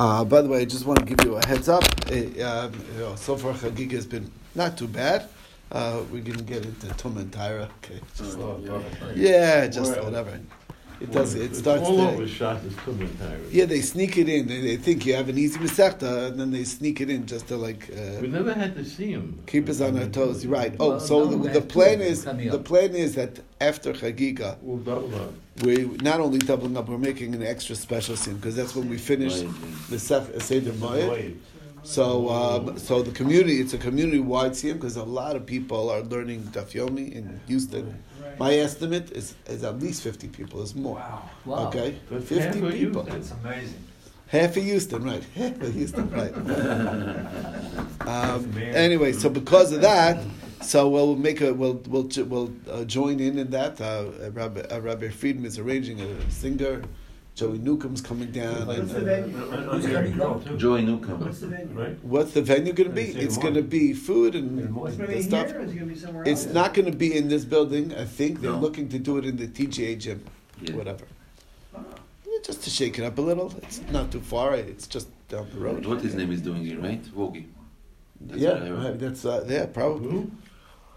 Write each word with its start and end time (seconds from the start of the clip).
Uh, 0.00 0.24
by 0.24 0.40
the 0.40 0.48
way, 0.48 0.60
I 0.60 0.64
just 0.64 0.86
want 0.86 1.00
to 1.00 1.04
give 1.04 1.24
you 1.26 1.36
a 1.36 1.46
heads 1.46 1.68
up. 1.68 1.82
Uh, 2.08 2.14
um, 2.14 2.72
you 2.94 3.00
know, 3.00 3.16
so 3.16 3.36
far, 3.36 3.52
Chagiga 3.54 3.92
has 3.92 4.06
been 4.06 4.30
not 4.54 4.78
too 4.78 4.86
bad. 4.86 5.28
Uh, 5.72 6.00
going 6.02 6.24
to 6.24 6.42
get 6.44 6.64
into 6.64 6.86
Tumah 6.86 7.22
and 7.22 7.32
Tahara. 7.32 7.68
Okay. 7.82 8.00
Just, 8.16 8.38
yeah, 9.16 9.66
just 9.66 10.00
whatever. 10.00 10.38
It 11.00 11.12
does. 11.12 11.34
It 11.34 11.54
starts. 11.54 11.84
All 11.84 11.96
there. 11.96 12.08
over 12.08 12.26
shot 12.26 12.64
is 12.64 12.74
commentary. 12.76 13.40
Yeah, 13.50 13.66
they 13.66 13.80
sneak 13.80 14.18
it 14.18 14.28
in. 14.28 14.48
They, 14.48 14.60
they 14.60 14.76
think 14.76 15.06
you 15.06 15.14
have 15.14 15.28
an 15.28 15.38
easy 15.38 15.58
masechta, 15.58 16.28
and 16.28 16.40
then 16.40 16.50
they 16.50 16.64
sneak 16.64 17.00
it 17.00 17.08
in 17.08 17.24
just 17.26 17.46
to 17.48 17.56
like 17.56 17.88
uh, 17.90 18.20
We 18.20 18.26
never 18.28 18.52
had 18.52 18.74
to 18.74 18.84
see 18.84 19.12
him. 19.12 19.40
keep 19.46 19.68
us 19.68 19.80
on 19.80 19.96
our 19.98 20.06
toes. 20.08 20.42
You're 20.44 20.52
right. 20.52 20.74
Oh, 20.80 20.90
Well, 20.90 21.00
so 21.00 21.24
no, 21.30 21.36
the, 21.36 21.60
the 21.60 21.60
plan 21.60 22.00
is 22.00 22.24
the 22.24 22.58
plan 22.58 22.94
is 22.96 23.14
that 23.14 23.38
after 23.60 23.92
Chagiga, 23.92 24.58
We'll 24.60 24.78
double 24.78 25.14
up. 25.14 25.32
we 25.62 25.84
not 26.02 26.18
only 26.20 26.38
doubling 26.38 26.76
up, 26.76 26.88
we're 26.88 26.98
making 26.98 27.34
an 27.34 27.42
extra 27.44 27.76
special 27.76 28.16
scene 28.16 28.34
because 28.36 28.56
that's 28.56 28.74
when 28.74 28.88
we 28.88 28.98
finish 28.98 29.34
the 29.90 29.98
Sef- 29.98 30.42
Seder 30.42 30.72
Moed. 30.72 31.36
So, 31.84 32.28
um, 32.28 32.76
so 32.78 33.02
the 33.02 33.12
community, 33.12 33.60
it's 33.60 33.72
a 33.72 33.78
community-wide 33.78 34.54
scene 34.56 34.74
because 34.74 34.96
a 34.96 35.04
lot 35.04 35.36
of 35.36 35.46
people 35.46 35.88
are 35.90 36.00
learning 36.02 36.42
Daf 36.52 36.72
Yomi 36.72 37.12
in 37.12 37.40
Houston. 37.46 38.02
My 38.38 38.54
estimate 38.54 39.10
is, 39.12 39.34
is 39.46 39.64
at 39.64 39.78
least 39.80 40.02
50 40.02 40.28
people, 40.28 40.62
is 40.62 40.74
more. 40.74 40.96
Wow. 40.96 41.30
wow. 41.44 41.68
Okay? 41.68 41.98
But 42.08 42.22
50 42.24 42.36
half 42.38 42.54
people. 42.54 42.70
Houston. 42.70 43.06
That's 43.06 43.30
amazing. 43.32 43.84
Half 44.28 44.56
of 44.56 44.62
Houston, 44.62 45.04
right. 45.04 45.24
Half 45.34 45.60
of 45.62 45.74
Houston, 45.74 46.10
right. 46.10 46.34
um, 48.06 48.58
anyway, 48.58 49.12
so 49.12 49.30
because 49.30 49.72
of 49.72 49.80
that, 49.80 50.22
so 50.60 50.88
we'll 50.88 51.16
make 51.16 51.40
a, 51.40 51.54
we'll, 51.54 51.80
we'll, 51.88 52.08
we'll 52.26 52.52
uh, 52.70 52.84
join 52.84 53.20
in 53.20 53.38
in 53.38 53.50
that. 53.50 53.80
Uh, 53.80 54.10
Rabbi, 54.30 54.60
uh, 54.60 54.80
Rabbi 54.80 55.08
Friedman 55.08 55.46
is 55.46 55.58
arranging 55.58 56.00
a 56.00 56.30
singer. 56.30 56.82
Joey 57.38 57.58
Newcomb's 57.58 58.00
coming 58.00 58.32
down. 58.32 58.66
What's 58.66 58.80
And, 58.80 58.90
the 58.90 58.96
uh, 58.98 59.04
venue? 59.04 59.36
Who's 59.36 59.86
coming? 59.86 60.58
Joey 60.58 60.82
Newcomb. 60.82 61.20
What's 61.20 61.38
the 61.38 61.46
venue? 61.46 61.80
Right? 61.80 62.04
what's 62.04 62.32
the 62.32 62.42
venue 62.42 62.72
going 62.72 62.88
to 62.88 62.94
be? 62.96 63.02
It's 63.02 63.38
going 63.38 63.54
to 63.54 63.62
be 63.62 63.92
food 63.92 64.34
and 64.34 64.58
It's 64.58 64.72
gonna 64.72 65.06
the 65.06 65.06
be 65.06 65.22
stuff. 65.22 65.46
here, 65.46 65.60
or 65.60 65.62
is 65.62 65.70
it 65.70 65.74
gonna 65.76 65.86
be 65.86 65.94
somewhere 65.94 66.28
else? 66.28 66.44
It's 66.44 66.52
not 66.52 66.74
going 66.74 66.90
to 66.90 66.96
be 66.98 67.16
in 67.16 67.28
this 67.28 67.44
building. 67.44 67.94
I 67.94 68.06
think 68.06 68.40
they're 68.40 68.50
No. 68.50 68.58
looking 68.58 68.88
to 68.88 68.98
do 68.98 69.18
it 69.18 69.24
in 69.24 69.36
the 69.36 69.46
TGA 69.46 69.94
gym, 69.94 70.20
Yeah. 70.60 70.74
whatever. 70.74 71.04
Yeah, 71.74 71.82
Just 72.42 72.64
to 72.64 72.70
shake 72.70 72.98
it 72.98 73.04
up 73.04 73.16
a 73.18 73.20
little. 73.20 73.54
It's 73.62 73.82
not 73.92 74.10
too 74.10 74.20
far. 74.20 74.56
It's 74.56 74.88
just 74.88 75.06
down 75.28 75.46
the 75.54 75.60
road. 75.60 75.86
What 75.86 76.00
his 76.00 76.16
name 76.16 76.32
is 76.32 76.40
doing 76.42 76.64
here, 76.64 76.80
right? 76.80 77.02
Vogi. 77.16 77.44
That's 78.20 78.40
yeah, 78.40 78.54
what 78.54 78.62
I 78.62 78.66
heard. 78.66 78.84
right, 78.84 78.98
that's 78.98 79.24
uh, 79.24 79.44
yeah, 79.48 79.66
probably. 79.66 80.10
Who? 80.10 80.30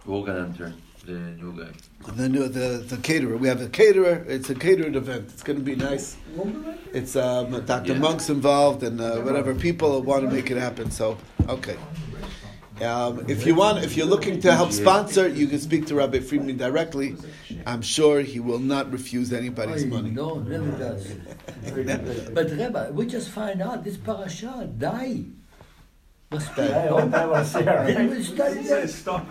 Vogan 0.07 0.39
Hunter, 0.41 0.73
the 1.05 1.13
new 1.13 1.51
guy. 1.57 1.71
The 2.13 2.29
new 2.29 2.47
the 2.47 2.83
the 2.87 2.97
caterer. 2.97 3.37
We 3.37 3.47
have 3.47 3.61
a 3.61 3.69
caterer. 3.69 4.23
It's 4.27 4.49
a 4.49 4.55
catered 4.55 4.95
event. 4.95 5.29
It's 5.33 5.43
going 5.43 5.59
to 5.59 5.65
be 5.65 5.75
nice. 5.75 6.17
It's 6.93 7.15
um, 7.15 7.65
Dr. 7.65 7.93
Yeah. 7.93 7.99
Monk's 7.99 8.29
involved 8.29 8.83
and 8.83 8.99
uh, 9.01 9.17
whatever 9.21 9.55
people 9.55 10.01
want 10.01 10.23
to 10.23 10.31
make 10.31 10.51
it 10.51 10.57
happen. 10.57 10.91
So 10.91 11.17
okay. 11.47 11.77
Um, 12.81 13.25
if 13.27 13.45
you 13.45 13.53
want, 13.53 13.83
if 13.83 13.95
you're 13.95 14.07
looking 14.07 14.39
to 14.41 14.55
help 14.55 14.71
sponsor, 14.71 15.27
you 15.27 15.45
can 15.45 15.59
speak 15.59 15.85
to 15.87 15.95
Rabbi 15.95 16.19
Friedman 16.19 16.57
directly. 16.57 17.15
I'm 17.67 17.83
sure 17.83 18.21
he 18.21 18.39
will 18.39 18.57
not 18.57 18.91
refuse 18.91 19.31
anybody's 19.31 19.85
money. 19.85 20.09
No, 20.09 20.39
never 20.39 20.71
does. 20.77 21.13
but 22.33 22.49
Rebbe, 22.49 22.89
we 22.91 23.05
just 23.05 23.29
find 23.29 23.61
out 23.61 23.83
this 23.83 23.97
parasha, 23.97 24.67
die. 24.79 25.25
Stop 26.39 26.59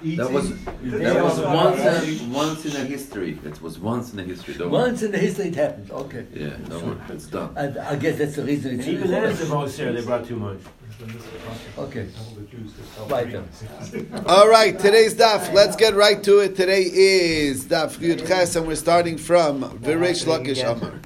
eating. 0.04 0.18
That 0.18 0.30
was 0.30 0.50
that 0.64 1.24
was 1.24 1.40
once 1.40 1.80
in, 1.80 2.30
once 2.30 2.66
in 2.66 2.76
a 2.76 2.84
history. 2.84 3.32
That 3.42 3.62
was 3.62 3.78
once 3.78 4.12
in 4.12 4.18
a 4.18 4.22
history. 4.22 4.52
Don't. 4.52 4.70
Once 4.70 5.02
in 5.02 5.10
the 5.10 5.16
history 5.16 5.46
it 5.46 5.54
happened. 5.54 5.90
Okay. 5.90 6.26
Yeah, 6.34 6.48
don't 6.68 6.86
worry. 6.86 6.98
It's 7.08 7.26
done. 7.26 7.54
And 7.56 7.78
I 7.78 7.96
guess 7.96 8.18
that's 8.18 8.36
the 8.36 8.42
reason 8.42 8.78
it's 8.78 8.86
And 8.86 8.96
even 8.96 9.10
then, 9.10 9.30
it's 9.30 9.42
about 9.42 9.70
there, 9.70 9.94
they 9.94 10.04
brought 10.04 10.26
too 10.26 10.36
much. 10.36 10.58
Okay. 11.78 12.06
Right. 13.08 13.34
All 14.26 14.50
right, 14.50 14.78
today's 14.78 15.14
daf. 15.14 15.54
Let's 15.54 15.76
get 15.76 15.94
right 15.94 16.22
to 16.22 16.40
it. 16.40 16.54
Today 16.54 16.82
is 16.82 17.64
daf 17.64 17.96
Yud 17.96 18.26
Ches, 18.28 18.56
and 18.56 18.66
we're 18.66 18.74
starting 18.74 19.16
from 19.16 19.62
V'Reish 19.78 20.26
Lakish 20.26 20.62
Amar. 20.62 21.00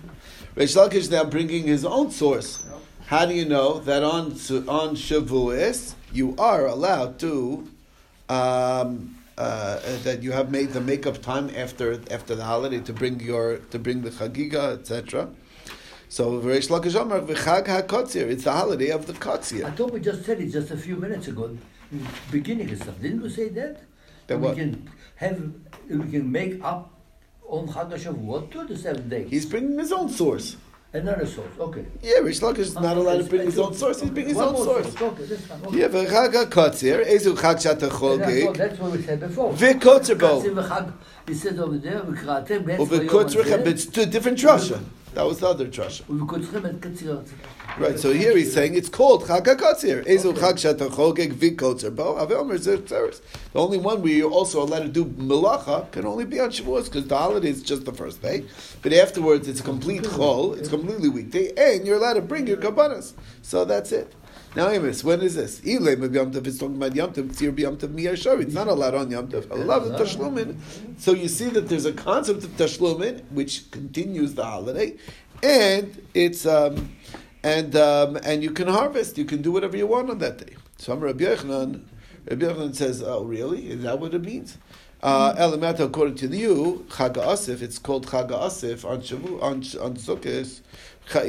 Reish 0.56 0.74
Lakish 0.76 1.08
now 1.08 1.22
bringing 1.22 1.64
his 1.69 1.84
own 1.84 2.10
source. 2.10 2.64
How 3.06 3.26
do 3.26 3.34
you 3.34 3.44
know 3.44 3.81
that 3.81 4.03
on 4.03 4.32
on 4.66 4.97
Shavuos 4.97 5.94
you 6.12 6.34
are 6.38 6.66
allowed 6.66 7.19
to 7.20 7.69
um, 8.31 9.19
uh, 9.37 9.78
that 10.04 10.22
you 10.22 10.32
have 10.32 10.50
made 10.50 10.70
the 10.70 10.81
makeup 10.81 11.20
time 11.20 11.50
after 11.54 12.00
after 12.10 12.34
the 12.34 12.44
holiday 12.44 12.81
to 12.81 12.93
bring 12.94 13.20
your 13.20 13.59
to 13.72 13.78
bring 13.78 14.03
the 14.03 14.10
chagiga 14.10 14.78
etc. 14.78 15.28
So 16.09 16.41
V'Reish 16.41 16.69
Lakish 16.70 16.98
Amar 16.98 17.20
v'Chag 17.20 17.66
HaKotzir. 17.66 18.22
It's 18.22 18.44
the 18.44 18.53
holiday 18.53 18.88
of 18.88 19.06
the 19.06 19.12
I 19.12 19.16
Kotzir. 19.16 19.76
thought 19.76 19.93
we 19.93 20.00
just 20.00 20.25
said 20.25 20.41
it 20.41 20.48
just 20.48 20.70
a 20.70 20.76
few 20.76 20.97
minutes 20.97 21.28
ago, 21.28 21.56
beginning 22.31 22.70
and 22.70 22.81
stuff. 22.81 22.98
Didn't 23.03 23.22
we 23.22 23.28
say 23.28 23.48
that? 23.50 23.82
That 24.28 24.41
we 24.41 24.54
can 24.54 24.91
have, 25.16 25.53
we 25.91 26.10
can 26.10 26.32
make 26.32 26.64
up 26.64 26.91
on 27.47 27.69
Chag 27.69 27.93
HaShavuot 27.93 28.50
to 28.53 28.64
the 28.64 28.78
seven 28.78 29.10
days. 29.10 29.28
He's 29.28 29.44
bringing 29.44 29.78
his 29.78 29.93
own 29.93 30.09
source. 30.09 30.56
Another 30.94 31.27
source. 31.27 31.49
Okay. 31.59 31.84
Yeah, 32.03 32.19
Reish 32.21 32.41
Lakish 32.41 32.59
is 32.59 32.75
not 32.77 32.97
allowed 32.97 33.19
to 33.19 33.25
bring 33.25 33.47
his 33.47 33.59
own 33.59 33.75
source. 33.75 34.00
He's 34.00 34.10
bringing 34.10 34.28
his 34.28 34.37
One 34.37 34.55
own 34.55 34.65
source. 34.65 35.03
Okay, 35.03 35.25
fine. 35.25 35.65
Okay. 35.66 35.78
Yeah, 35.81 35.88
v'chag 35.88 36.34
ha'kotzir, 36.34 37.05
ezu 37.05 37.34
chag 37.37 37.60
shat 37.60 37.82
And 37.82 37.93
I 37.93 37.97
thought 37.97 38.21
ha'chogig, 38.21 38.56
That's 38.56 38.78
what 38.78 38.93
we 38.93 39.03
said 39.03 39.19
before. 39.19 39.53
v'kotzer 39.53 40.16
bo, 40.16 40.41
Katzir 40.41 40.55
v'chag, 40.55 40.93
It 41.27 41.34
says 41.34 41.59
over 41.59 41.78
there, 41.78 41.99
v'kratem, 41.99 42.65
that's 42.65 43.34
for 43.34 43.44
Yom 43.44 43.60
it's 43.66 43.87
two 43.87 44.06
different 44.06 44.38
drasha. 44.38 44.81
That 45.14 45.26
was 45.26 45.38
the 45.38 45.47
other 45.47 45.66
drasha. 45.66 46.02
V'kotzrim 46.02 46.64
et 46.64 46.80
katzir. 46.80 47.25
Right, 47.78 47.98
so 47.98 48.12
here 48.12 48.36
he's 48.36 48.52
saying 48.52 48.75
it's 48.75 48.88
called 48.88 49.22
chag 49.25 49.44
ezu 49.47 50.34
chag 50.34 50.58
shat 50.58 50.78
ha'chogig, 50.78 51.34
v'kotzer 51.34 51.94
bo, 51.94 52.14
aveomer 52.14 52.58
The 53.52 53.58
only 53.58 53.78
one 53.78 54.02
where 54.02 54.12
you're 54.12 54.30
also 54.30 54.62
allowed 54.62 54.82
to 54.82 54.88
do 54.88 55.04
melacha 55.04 55.88
can 55.92 56.04
only 56.04 56.25
be 56.25 56.41
on 56.41 56.50
Shavuos, 56.50 56.86
because 56.86 57.06
the 57.06 57.16
holiday 57.16 57.48
is 57.48 57.62
just 57.62 57.84
the 57.84 57.92
first 57.92 58.22
day. 58.22 58.44
But 58.82 58.92
afterwards, 58.92 59.47
it's 59.47 59.60
a 59.60 59.62
complete 59.62 60.02
chol, 60.02 60.58
it's 60.58 60.69
completely 60.69 61.08
weekday, 61.08 61.52
and 61.56 61.86
you're 61.86 61.96
allowed 61.96 62.14
to 62.14 62.22
bring 62.22 62.48
your 62.48 62.56
kabbanas. 62.56 63.12
So 63.42 63.64
that's 63.64 63.92
it. 63.92 64.12
Now, 64.56 64.69
Amos, 64.69 65.03
when 65.03 65.20
is 65.20 65.34
this? 65.34 65.60
Ilay 65.62 65.98
maybe 65.98 66.16
Yom 66.16 66.31
Tov 66.31 66.47
is 66.47 66.60
talking 66.60 66.76
about 66.76 66.94
Yom 66.94 67.12
Tov. 67.12 67.25
Tzir 67.25 67.59
Yom 67.59 67.76
Tov 67.76 67.88
Miyashar. 67.88 68.41
It's 68.41 68.54
not 68.54 68.69
allowed 68.69 68.94
on 68.94 69.10
Yom 69.10 69.26
Tov. 69.26 69.50
Allowed 69.50 69.87
in 69.88 69.92
Tashlumin. 69.94 70.56
So 70.97 71.12
you 71.12 71.26
see 71.26 71.48
that 71.50 71.69
there's 71.69 71.87
a 71.87 71.92
concept 71.92 72.44
of 72.44 72.50
Tashlumin 72.50 73.25
which 73.32 73.69
continues 73.72 74.34
the 74.34 74.44
holiday, 74.44 74.94
and 75.43 76.00
it's 76.14 76.47
um, 76.47 76.94
and 77.43 77.75
um, 77.75 78.16
and 78.19 78.44
you 78.44 78.53
can 78.53 78.69
harvest. 78.69 79.19
You 79.19 79.25
can 79.25 79.43
do 79.43 79.50
whatever 79.50 79.76
you 79.76 79.88
want 79.88 80.09
on 80.09 80.19
that 80.19 80.38
day. 80.38 80.54
So 80.76 80.93
I'm 80.93 81.00
Rabbi 81.00 81.25
Yochanan. 81.25 81.82
Rabbi 82.31 82.47
Yochanan 82.47 82.76
says, 82.76 83.03
"Oh, 83.03 83.25
really? 83.25 83.70
Is 83.70 83.82
that 83.82 83.98
what 83.98 84.14
it 84.14 84.22
means?" 84.22 84.59
Uh, 85.03 85.34
Elamata, 85.34 85.81
according 85.81 86.14
to 86.14 86.28
you, 86.28 86.87
Chag 86.88 87.14
Asif, 87.14 87.60
it's 87.60 87.78
called 87.78 88.06
Chag 88.06 88.31
Asif 88.31 88.88
on 88.88 89.03
Shavu, 89.03 89.43
on 89.43 89.56
on 89.84 89.97
Sukkot. 89.97 90.60
That 91.10 91.26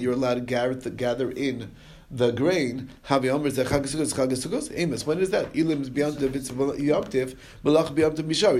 you're 0.00 0.12
allowed 0.12 0.34
to 0.34 0.40
gather, 0.40 0.90
gather 0.90 1.30
in 1.30 1.70
the 2.10 2.32
grain. 2.32 2.88
When 3.06 3.46
is 3.46 3.56
that? 3.56 5.50
Is. 5.54 5.88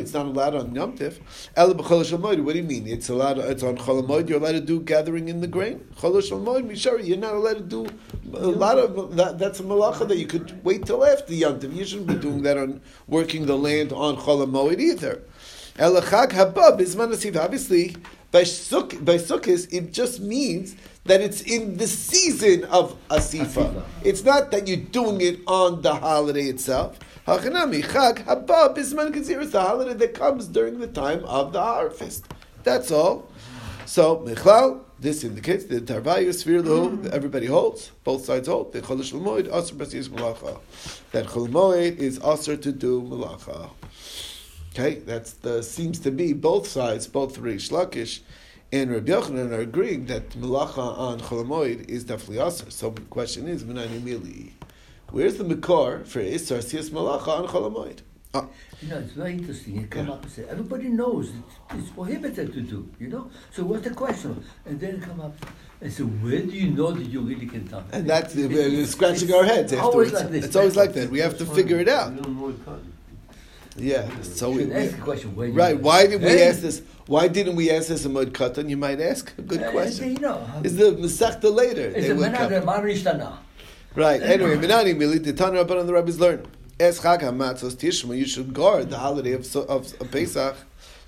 It's 0.03 0.13
not 0.13 0.27
allowed 0.27 0.55
on 0.55 0.75
Yom 0.75 0.99
Tov. 0.99 1.19
Ela. 1.57 1.75
What 1.75 2.53
do 2.53 2.59
you 2.59 2.65
mean? 2.65 2.87
It's 2.87 3.09
allowed. 3.09 3.39
It's 3.39 3.63
on 3.63 3.79
Chol 3.79 4.07
Hamoed. 4.07 4.29
You're 4.29 4.39
allowed 4.39 4.53
to 4.53 4.61
do 4.61 4.81
gathering 4.81 5.29
in 5.29 5.41
the 5.41 5.47
grain. 5.47 5.79
Mishari. 5.97 7.07
You're 7.07 7.17
not 7.17 7.35
allowed 7.35 7.55
to 7.55 7.61
do 7.61 7.87
a 8.35 8.47
lot 8.47 8.79
of 8.79 9.17
that. 9.17 9.39
That's 9.39 9.61
a 9.61 9.63
malacha 9.63 10.07
that 10.09 10.19
you 10.19 10.27
could 10.27 10.63
wait 10.63 10.85
till 10.85 11.05
after 11.05 11.33
Yom 11.33 11.59
Tov. 11.59 11.75
You 11.75 11.87
shouldn't 11.87 12.09
be 12.09 12.17
doing 12.17 12.43
that 12.43 12.59
on 12.59 12.83
working 13.07 13.47
the 13.47 13.57
land 13.57 13.93
on 13.93 14.17
Chol 14.17 14.47
Hamoed 14.47 14.79
either. 14.79 15.23
Ela 15.79 16.03
Chag 16.03 16.33
Haba 16.33 16.79
Bizman 16.79 17.43
Obviously. 17.43 17.97
By, 18.31 18.45
suk, 18.45 18.91
by 19.05 19.17
Sukkot, 19.17 19.73
it 19.73 19.93
just 19.93 20.21
means 20.21 20.77
that 21.05 21.23
it's 21.23 21.41
in 21.41 21.79
the 21.79 21.87
season 21.87 22.65
of 22.65 22.95
Asifa. 23.09 23.73
Asifa. 23.73 23.83
It's 24.05 24.23
not 24.23 24.51
that 24.51 24.69
you're 24.69 24.77
doing 24.77 25.23
it 25.23 25.41
on 25.47 25.81
the 25.81 25.95
holiday 25.95 26.45
itself. 26.45 26.99
Hachanami, 27.27 27.83
Chag, 27.83 28.25
Haba, 28.27 28.77
Bisman 28.77 29.15
Kazir 29.15 29.41
is 29.41 29.53
the 29.53 29.61
holiday 29.61 29.95
that 29.95 30.15
comes 30.15 30.47
during 30.47 30.79
the 30.79 30.87
time 30.87 31.25
of 31.25 31.53
the 31.53 31.63
harvest. 31.63 32.27
That's 32.65 32.91
all. 32.91 33.31
So, 33.87 34.19
Michlal, 34.19 34.81
this 35.01 35.25
indicates 35.25 35.65
hmm. 35.65 35.75
that 35.75 35.87
Tarvayu, 35.87 36.29
Svirlu, 36.29 37.07
everybody 37.11 37.47
holds, 37.47 37.93
both 38.05 38.27
sides 38.27 38.49
hold, 38.49 38.73
the 38.75 38.83
Cholish 38.83 39.13
Lamoid, 39.13 39.49
Asr 39.49 39.79
Basis 39.79 40.09
Malacha. 40.09 40.61
That 41.13 41.27
Cholamoid 41.27 41.97
is 41.97 42.19
Asr 42.19 42.61
to 42.61 42.73
do 42.73 43.01
Malacha. 43.03 43.71
Okay, 44.79 45.01
that's 45.01 45.33
the 45.33 45.61
seems 45.65 45.99
to 46.01 46.13
be 46.13 46.33
both 46.33 46.69
sides, 46.69 47.09
both 47.09 47.37
Reish 47.41 47.71
Lakish 47.73 48.21
and 48.71 48.93
Rabbi 48.93 49.11
Yochanan 49.11 49.51
are 49.51 49.59
agreeing 49.63 50.07
that 50.07 50.31
Malacha 50.31 50.79
on 50.97 51.19
Cholamoid 51.19 51.89
is 51.89 52.05
definitely 52.05 52.37
Asr. 52.37 52.71
So 52.71 52.91
the 52.91 53.01
question 53.03 53.49
is, 53.49 53.65
Minani 53.65 53.99
Mili, 54.01 54.53
where's 55.11 55.37
the 55.37 55.43
Mikor 55.43 56.07
for 56.07 56.21
Isar 56.21 56.59
Siyas 56.59 56.91
Malacha 56.91 57.27
on 57.27 57.49
Cholamoid? 57.49 57.99
Ah, 58.35 58.47
You 58.81 58.89
know, 58.91 58.99
it's 58.99 59.15
very 59.15 59.33
interesting. 59.33 59.81
You 59.81 59.87
come 59.89 60.11
up 60.11 60.23
and 60.23 60.31
say, 60.31 60.45
everybody 60.49 60.91
knows 60.91 61.31
it's, 61.31 61.81
it's 61.81 61.91
prohibited 61.91 62.53
to 62.53 62.61
do, 62.61 62.89
you 63.01 63.09
know? 63.09 63.29
So 63.51 63.65
what's 63.65 63.83
the 63.83 63.91
question? 63.95 64.45
And 64.65 64.79
then 64.79 65.01
come 65.01 65.21
up, 65.21 65.35
And 65.81 65.93
say, 65.93 66.05
where 66.05 66.43
do 66.43 66.53
you 66.53 66.71
know 66.71 66.93
that 66.93 67.07
you 67.07 67.23
really 67.23 67.47
can 67.47 67.67
tell? 67.67 67.83
And 67.91 68.09
that's 68.09 68.37
It- 68.37 68.49
we're 68.53 68.61
it's- 68.69 68.91
scratching 68.91 69.33
our 69.33 69.43
heads 69.45 69.73
always 69.73 70.13
afterwards. 70.13 70.13
like 70.13 70.31
this. 70.31 70.45
It's 70.45 70.55
always 70.57 70.77
like 70.77 70.93
that. 70.93 71.11
We 71.11 71.19
have 71.19 71.37
to 71.39 71.47
figure 71.47 71.81
it 71.81 71.89
out. 71.89 72.15
You 72.15 72.21
know, 72.21 72.29
more 72.29 72.53
cotton. 72.65 72.93
Yeah. 73.81 74.09
So 74.23 74.51
we, 74.51 74.73
ask 74.73 74.97
the 74.97 75.03
question, 75.03 75.35
right. 75.37 75.79
Why 75.79 76.07
did 76.07 76.21
we 76.23 76.43
ask 76.43 76.61
this? 76.61 76.83
Why 77.07 77.29
didn't 77.29 77.57
we 77.57 77.71
ask 77.71 77.89
this 77.89 78.05
in 78.05 78.13
Moed 78.13 78.33
Katan? 78.33 78.69
You 78.69 78.77
might 78.77 79.01
ask. 79.01 79.33
A 79.39 79.43
good 79.43 79.71
question. 79.71 80.13
You 80.13 80.19
know, 80.19 80.47
um, 80.55 80.65
Is 80.65 80.77
the 80.77 80.93
Masechta 80.93 81.53
later? 81.55 81.83
it's 81.89 82.07
They 82.07 82.11
a 82.11 82.15
would 82.15 82.33
man 82.33 82.35
come. 82.35 82.53
of 82.53 82.65
Marishtana. 82.65 83.39
Right. 83.95 84.23
Anyway, 84.23 84.57
Minani 84.57 84.95
Mili, 84.95 85.23
the 85.23 85.33
Tana 85.33 85.65
Rabban 85.65 85.81
and 85.81 85.89
the 85.89 85.93
rabbis 85.95 86.21
learn. 86.21 86.47
Es 86.79 87.01
Chag 87.01 87.21
HaMatzos 87.23 87.75
Tishma, 87.75 88.17
you 88.17 88.27
should 88.27 88.53
guard 88.55 88.91
the 88.91 88.99
holiday 88.99 89.33
of, 89.33 89.45
of, 89.57 90.01
of 90.01 90.11
Pesach, 90.13 90.57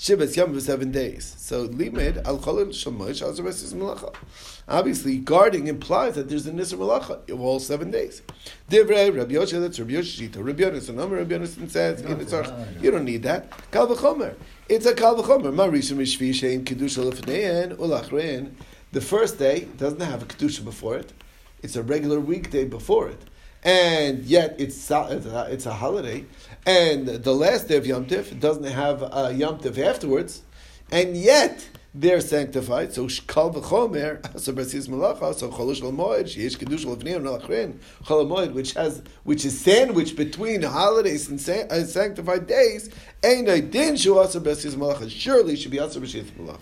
Shibbetz 0.00 0.34
Yom 0.34 0.54
for 0.54 0.60
seven 0.60 0.90
days. 0.90 1.34
So 1.36 1.64
Limed 1.64 2.22
Al 2.24 2.38
Cholil 2.38 2.68
Shemosh 2.68 3.20
Al 3.20 3.46
is 3.46 3.74
Melacha. 3.74 4.14
Obviously, 4.66 5.18
guarding 5.18 5.66
implies 5.66 6.14
that 6.14 6.26
there's 6.30 6.46
a 6.46 6.52
Nisr 6.52 6.78
Melacha 6.78 7.28
of 7.28 7.38
all 7.38 7.60
seven 7.60 7.90
days. 7.90 8.22
Divrei 8.70 9.14
Rabbi 9.14 9.34
Yoshe, 9.34 9.60
that's 9.60 9.78
Rabbi 9.78 9.92
Yoshe 9.92 10.30
Shita. 10.30 10.42
Rabbi 10.42 10.62
Yonason, 10.62 10.98
Omer 10.98 11.16
Rabbi 11.16 11.34
Yonason 11.34 11.68
says, 11.68 12.00
in 12.00 12.18
its 12.18 12.32
you 12.80 12.90
don't 12.90 13.04
need 13.04 13.24
that. 13.24 13.52
Kal 13.72 13.88
v'chomer. 13.88 14.34
It's 14.70 14.86
a 14.86 14.94
kal 14.94 15.22
v'chomer. 15.22 15.52
Ma 15.52 15.66
rishon 15.66 15.98
mishvi 15.98 16.30
shein 16.30 16.64
kedusha 16.64 17.12
lefnein 17.12 17.76
ulachrein. 17.76 18.52
The 18.92 19.02
first 19.02 19.38
day 19.38 19.68
doesn't 19.76 20.00
have 20.00 20.22
a 20.22 20.24
kedusha 20.24 20.64
before 20.64 20.96
it. 20.96 21.12
It's 21.62 21.76
a 21.76 21.82
regular 21.82 22.18
weekday 22.18 22.64
before 22.64 23.10
it, 23.10 23.20
and 23.62 24.24
yet 24.24 24.56
it's 24.58 24.90
it's 24.90 25.66
a, 25.66 25.72
holiday. 25.72 26.24
And 26.66 27.06
the 27.08 27.34
last 27.34 27.68
day 27.68 27.76
of 27.76 27.86
Yom 27.86 28.06
Tif 28.06 28.38
doesn't 28.40 28.64
have 28.64 29.02
a 29.02 29.32
Yom 29.34 29.58
Tif 29.58 29.78
afterwards, 29.78 30.42
and 30.90 31.16
yet 31.16 31.68
they're 31.94 32.20
sanctified. 32.20 32.92
So 32.92 33.08
kal 33.26 33.52
v'chomer 33.52 34.38
so 34.40 34.52
b'sis 34.52 34.88
malacha 34.88 35.34
so 35.34 35.50
cholosh 35.50 35.80
moed 35.80 36.24
sheish 36.24 36.56
kedusha 36.56 36.96
lefnein 36.96 37.22
ulachrein 37.22 37.78
chol 38.04 38.52
which 38.52 38.74
has 38.74 39.02
which 39.24 39.44
is 39.44 39.60
sandwiched 39.60 40.16
between 40.16 40.62
holidays 40.62 41.28
and, 41.28 41.40
san- 41.40 41.66
and 41.70 41.88
sanctified 41.88 42.46
days. 42.46 42.90
Ain't 43.24 43.48
a 43.48 43.60
din 43.60 43.96
shu 43.96 44.18
asar 44.18 44.40
b'sis 44.40 44.74
malacha. 44.74 45.10
Surely 45.10 45.56
should 45.56 45.70
be 45.70 45.78
asar 45.78 46.02
b'sis 46.02 46.30
malacha. 46.32 46.60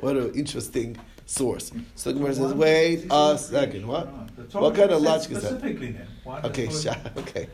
What 0.00 0.16
an 0.16 0.32
interesting 0.34 0.96
source. 1.28 1.70
So 1.94 2.10
the 2.10 2.18
Gemara 2.18 2.34
says, 2.34 2.54
wait 2.54 3.06
a 3.10 3.36
second. 3.38 3.86
What? 3.86 4.06
What 4.54 4.74
kind 4.74 4.90
of 4.90 5.02
logic 5.02 5.32
is 5.32 5.42
that? 5.42 5.58
Specifically 5.58 5.92
then. 5.92 6.06
Why 6.24 6.40
Okay, 6.40 6.66
does 6.66 6.82
sha- 6.82 6.96
okay. 7.16 7.48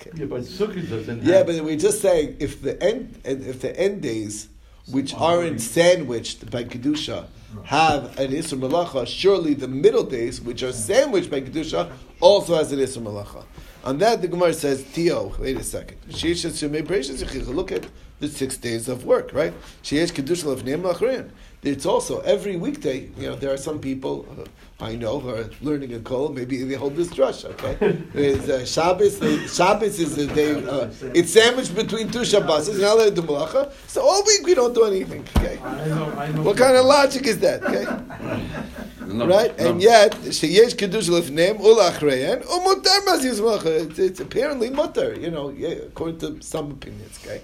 okay. 0.00 0.10
Yeah, 0.14 0.24
but 0.26 0.42
Sukkot 0.42 0.88
doesn't 0.88 1.22
Yeah, 1.22 1.42
but 1.42 1.62
we're 1.62 1.76
just 1.76 2.00
saying 2.00 2.36
if 2.40 2.62
the 2.62 2.82
end 2.82 3.20
and 3.24 3.44
if 3.44 3.60
the 3.60 3.78
end 3.78 4.02
days, 4.02 4.48
which 4.90 5.14
aren't 5.14 5.60
sandwiched 5.60 6.50
by 6.50 6.64
kedusha, 6.64 7.26
have 7.64 8.18
an 8.18 8.30
isur 8.32 8.58
malacha, 8.58 9.06
surely 9.06 9.52
the 9.54 9.68
middle 9.68 10.04
days, 10.04 10.40
which 10.40 10.62
are 10.62 10.72
sandwiched 10.72 11.30
by 11.30 11.40
kedusha, 11.42 11.92
also 12.20 12.54
has 12.56 12.72
an 12.72 12.78
isur 12.78 13.02
malacha. 13.02 13.44
On 13.84 13.98
that, 13.98 14.22
the 14.22 14.28
Gemara 14.28 14.54
says, 14.54 14.84
Tio, 14.92 15.34
wait 15.40 15.56
a 15.56 15.64
second. 15.64 15.98
Sheish 16.08 16.46
Shemei 16.46 16.82
Bereishis 16.86 17.22
Yechicha. 17.22 17.52
Look 17.52 17.72
at 17.72 17.86
the 18.20 18.28
six 18.28 18.56
days 18.56 18.88
of 18.88 19.04
work, 19.04 19.32
right? 19.32 19.52
Sheish 19.82 20.12
kedusha 20.12 20.54
lefneim 20.54 20.82
lachrein. 20.82 21.30
It's 21.62 21.84
also 21.86 22.20
every 22.20 22.56
weekday. 22.56 23.10
You 23.16 23.30
know, 23.30 23.36
there 23.36 23.52
are 23.52 23.56
some 23.56 23.80
people 23.80 24.26
uh, 24.38 24.44
I 24.82 24.96
know 24.96 25.20
who 25.20 25.30
are 25.30 25.48
learning 25.60 25.94
a 25.94 26.00
kol. 26.00 26.30
Maybe 26.30 26.64
they 26.64 26.74
hold 26.74 26.96
this 26.96 27.08
drush. 27.08 27.44
Okay, 27.44 27.92
There's, 28.12 28.48
uh, 28.48 28.66
Shabbos. 28.66 29.20
The, 29.20 29.46
Shabbos 29.46 30.00
is 30.00 30.16
the 30.16 30.26
day. 30.26 30.54
Uh, 30.54 30.90
it's 31.14 31.32
sandwiched 31.32 31.74
between 31.76 32.10
two 32.10 32.24
Shabbos. 32.24 32.68
It's 32.68 32.80
not 32.80 32.96
allowed 32.96 33.14
malacha. 33.14 33.72
So 33.86 34.02
all 34.02 34.24
week 34.24 34.44
we 34.44 34.54
don't 34.54 34.74
do 34.74 34.84
anything. 34.84 35.24
Okay, 35.36 35.58
I 35.62 35.86
know, 35.86 36.12
I 36.18 36.32
know. 36.32 36.42
what 36.42 36.56
kind 36.56 36.76
of 36.76 36.84
logic 36.84 37.26
is 37.28 37.38
that? 37.38 37.62
Okay, 37.62 37.84
right? 39.06 39.58
no. 39.58 39.70
And 39.70 39.82
yet 39.82 40.12
sheyesh 40.12 40.76
kedusha 40.76 41.10
lefneim 41.20 41.60
ulachrein 41.60 42.44
umutar 42.44 43.00
mazis 43.06 43.40
malacha. 43.40 43.88
It's, 43.88 43.98
it's 43.98 44.20
apparently 44.20 44.70
mutter. 44.70 45.18
You 45.18 45.30
know, 45.30 45.50
yeah, 45.50 45.68
according 45.68 46.18
to 46.18 46.42
some 46.42 46.72
opinions. 46.72 47.18
Okay, 47.22 47.42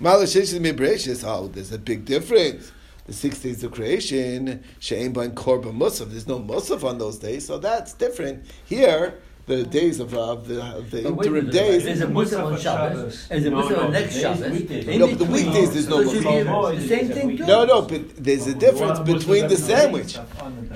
malashish 0.00 0.58
mibreshis. 0.58 1.24
Oh, 1.26 1.48
there's 1.48 1.72
a 1.72 1.78
big 1.78 2.04
difference 2.04 2.72
the 3.06 3.12
six 3.12 3.40
days 3.40 3.64
of 3.64 3.72
creation, 3.72 4.62
she'ain 4.78 5.12
ban 5.12 5.32
korban 5.32 5.76
musaf. 5.76 6.10
There's 6.10 6.28
no 6.28 6.38
musaf 6.38 6.84
on 6.84 6.98
those 6.98 7.18
days, 7.18 7.46
so 7.46 7.58
that's 7.58 7.92
different. 7.94 8.44
Here, 8.64 9.20
the 9.46 9.64
days 9.64 9.98
of, 10.00 10.14
uh, 10.14 10.32
of 10.32 10.48
the, 10.48 10.76
of 10.76 10.90
the 10.90 11.02
But 11.02 11.06
a 11.06 11.26
interim 11.26 11.50
days. 11.50 11.84
There's 11.84 12.00
a 12.00 12.08
Muslim 12.08 12.44
on 12.44 12.60
Shabbos, 12.60 13.28
there's 13.28 13.44
a 13.44 13.50
No, 13.50 13.68
no, 13.68 13.80
on 13.80 13.92
next 13.92 14.16
Shabbos. 14.18 14.40
No, 14.40 15.06
but 15.08 15.18
the 15.18 15.24
weekdays 15.24 15.72
there's 15.72 15.88
no 15.88 16.02
so 16.04 16.10
it 16.10 16.12
should 16.12 16.22
be 16.22 16.44
Muslim. 16.44 16.76
The 16.80 16.88
same 16.88 17.08
thing 17.08 17.36
too. 17.36 17.46
No, 17.46 17.64
no, 17.64 17.82
but 17.82 18.16
there's 18.16 18.46
a 18.46 18.54
difference 18.54 19.00
between 19.00 19.48
the 19.48 19.56
sandwich. 19.56 20.18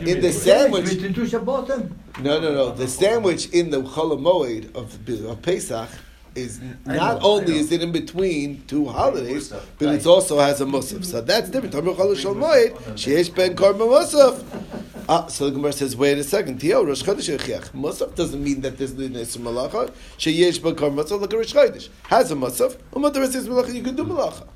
In 0.01 0.21
the 0.21 0.33
sandwich, 0.33 0.91
Between 0.91 1.15
two 1.15 1.25
Shabbotim. 1.25 1.93
no, 2.21 2.41
no, 2.41 2.53
no. 2.53 2.71
The 2.73 2.89
sandwich 2.89 3.51
in 3.51 3.71
the 3.71 3.83
Chol 3.83 4.19
Moed 4.19 4.75
of, 4.75 5.09
of 5.31 5.43
Pesach 5.43 5.89
is 6.35 6.61
not 6.85 7.21
know, 7.21 7.29
only 7.29 7.57
is 7.57 7.73
it 7.73 7.83
in 7.83 7.93
between 7.93 8.63
two 8.67 8.87
holidays, 8.87 9.53
but 9.79 9.95
it 9.95 10.07
also 10.07 10.39
has 10.39 10.61
a 10.61 10.65
musaf. 10.67 11.05
So 11.05 11.21
that's 11.23 11.49
different. 11.49 11.73
Tamar 11.73 11.95
Chol 11.95 12.17
Shal 12.17 12.35
Moed, 12.35 12.73
Sheish 12.95 13.35
Ben 13.35 13.57
Korban 13.57 13.89
Musaf. 13.89 14.45
Ah, 15.09 15.29
so 15.29 15.45
the 15.45 15.53
Gemara 15.53 15.73
says, 15.73 15.95
wait 15.95 16.19
a 16.19 16.25
second. 16.25 16.59
Tio 16.59 16.83
Rosh 16.83 17.05
Chodesh 17.05 17.39
Yechiach. 17.39 17.71
Musaf 17.71 18.17
doesn't 18.17 18.43
mean 18.43 18.61
that 18.63 18.77
there's 18.77 18.93
the 18.95 19.09
Nesur 19.09 19.39
Malacha. 19.39 19.93
Sheyesh 20.19 20.59
Korban 20.59 20.97
Musaf 20.97 21.21
like 21.21 21.33
a 21.33 21.37
Rosh 21.37 21.55
Chodesh 21.55 21.89
has 22.09 22.33
a 22.33 22.35
musaf. 22.35 22.77
Umatar 22.93 23.23
is 23.23 23.49
Malacha. 23.49 23.73
You 23.73 23.85
can 23.85 23.95
do 23.95 24.05
Malacha. 24.05 24.49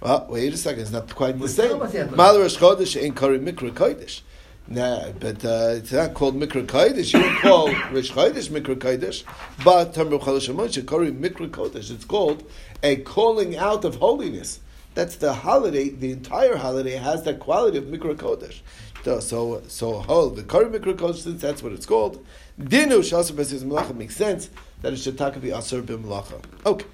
Well, 0.00 0.26
wait 0.28 0.52
a 0.52 0.58
second. 0.58 0.82
It's 0.82 0.90
not 0.90 1.14
quite 1.14 1.38
the 1.38 1.48
same. 1.48 1.70
wrong 1.70 1.80
with 1.80 1.92
that? 1.92 2.14
Mal 2.14 2.38
Rosh 2.38 2.58
Chodesh 2.58 3.02
ain't 3.02 3.16
Kari 3.16 3.38
Mikra 3.38 3.70
Kodesh. 3.70 4.20
Nah, 4.66 5.12
but 5.12 5.42
uh, 5.42 5.76
it's 5.76 5.92
not 5.92 6.12
called 6.12 6.38
Mikra 6.38 6.66
Kodesh. 6.66 7.14
You 7.14 7.22
would 7.22 7.38
call 7.38 7.68
Rosh 7.90 8.10
Chodesh 8.12 8.50
Mikra 8.50 8.76
Kodesh, 8.76 9.24
but 9.64 9.94
Tamar 9.94 10.18
Chalash 10.18 10.48
Hamon 10.48 10.68
Kari 10.68 11.12
Mikra 11.12 11.48
Kodesh. 11.48 11.90
It's 11.90 12.04
called 12.04 12.44
a 12.82 12.96
calling 12.96 13.56
out 13.56 13.86
of 13.86 13.96
holiness. 13.96 14.60
That's 14.98 15.14
the 15.14 15.32
holiday. 15.32 15.90
The 15.90 16.10
entire 16.10 16.56
holiday 16.56 16.96
has 16.96 17.22
that 17.22 17.38
quality 17.38 17.78
of 17.78 17.84
Mikra 17.84 18.16
Kodesh. 18.16 18.62
So, 19.04 19.62
so, 19.68 20.30
the 20.30 20.42
Kari 20.42 20.76
Mikra 20.76 20.96
Kodesh. 20.96 21.18
Since 21.18 21.40
that's 21.40 21.62
what 21.62 21.70
it's 21.70 21.86
called, 21.86 22.26
Dinu 22.60 22.98
Shasar 22.98 23.30
B'Sis 23.30 23.62
Malacha 23.62 23.94
makes 23.94 24.16
sense 24.16 24.50
that 24.82 24.92
it 24.92 24.96
should 24.96 25.16
talk 25.16 25.40
be 25.40 25.50
Asar 25.50 25.82
B'Malacha. 25.82 26.42
Okay, 26.66 26.84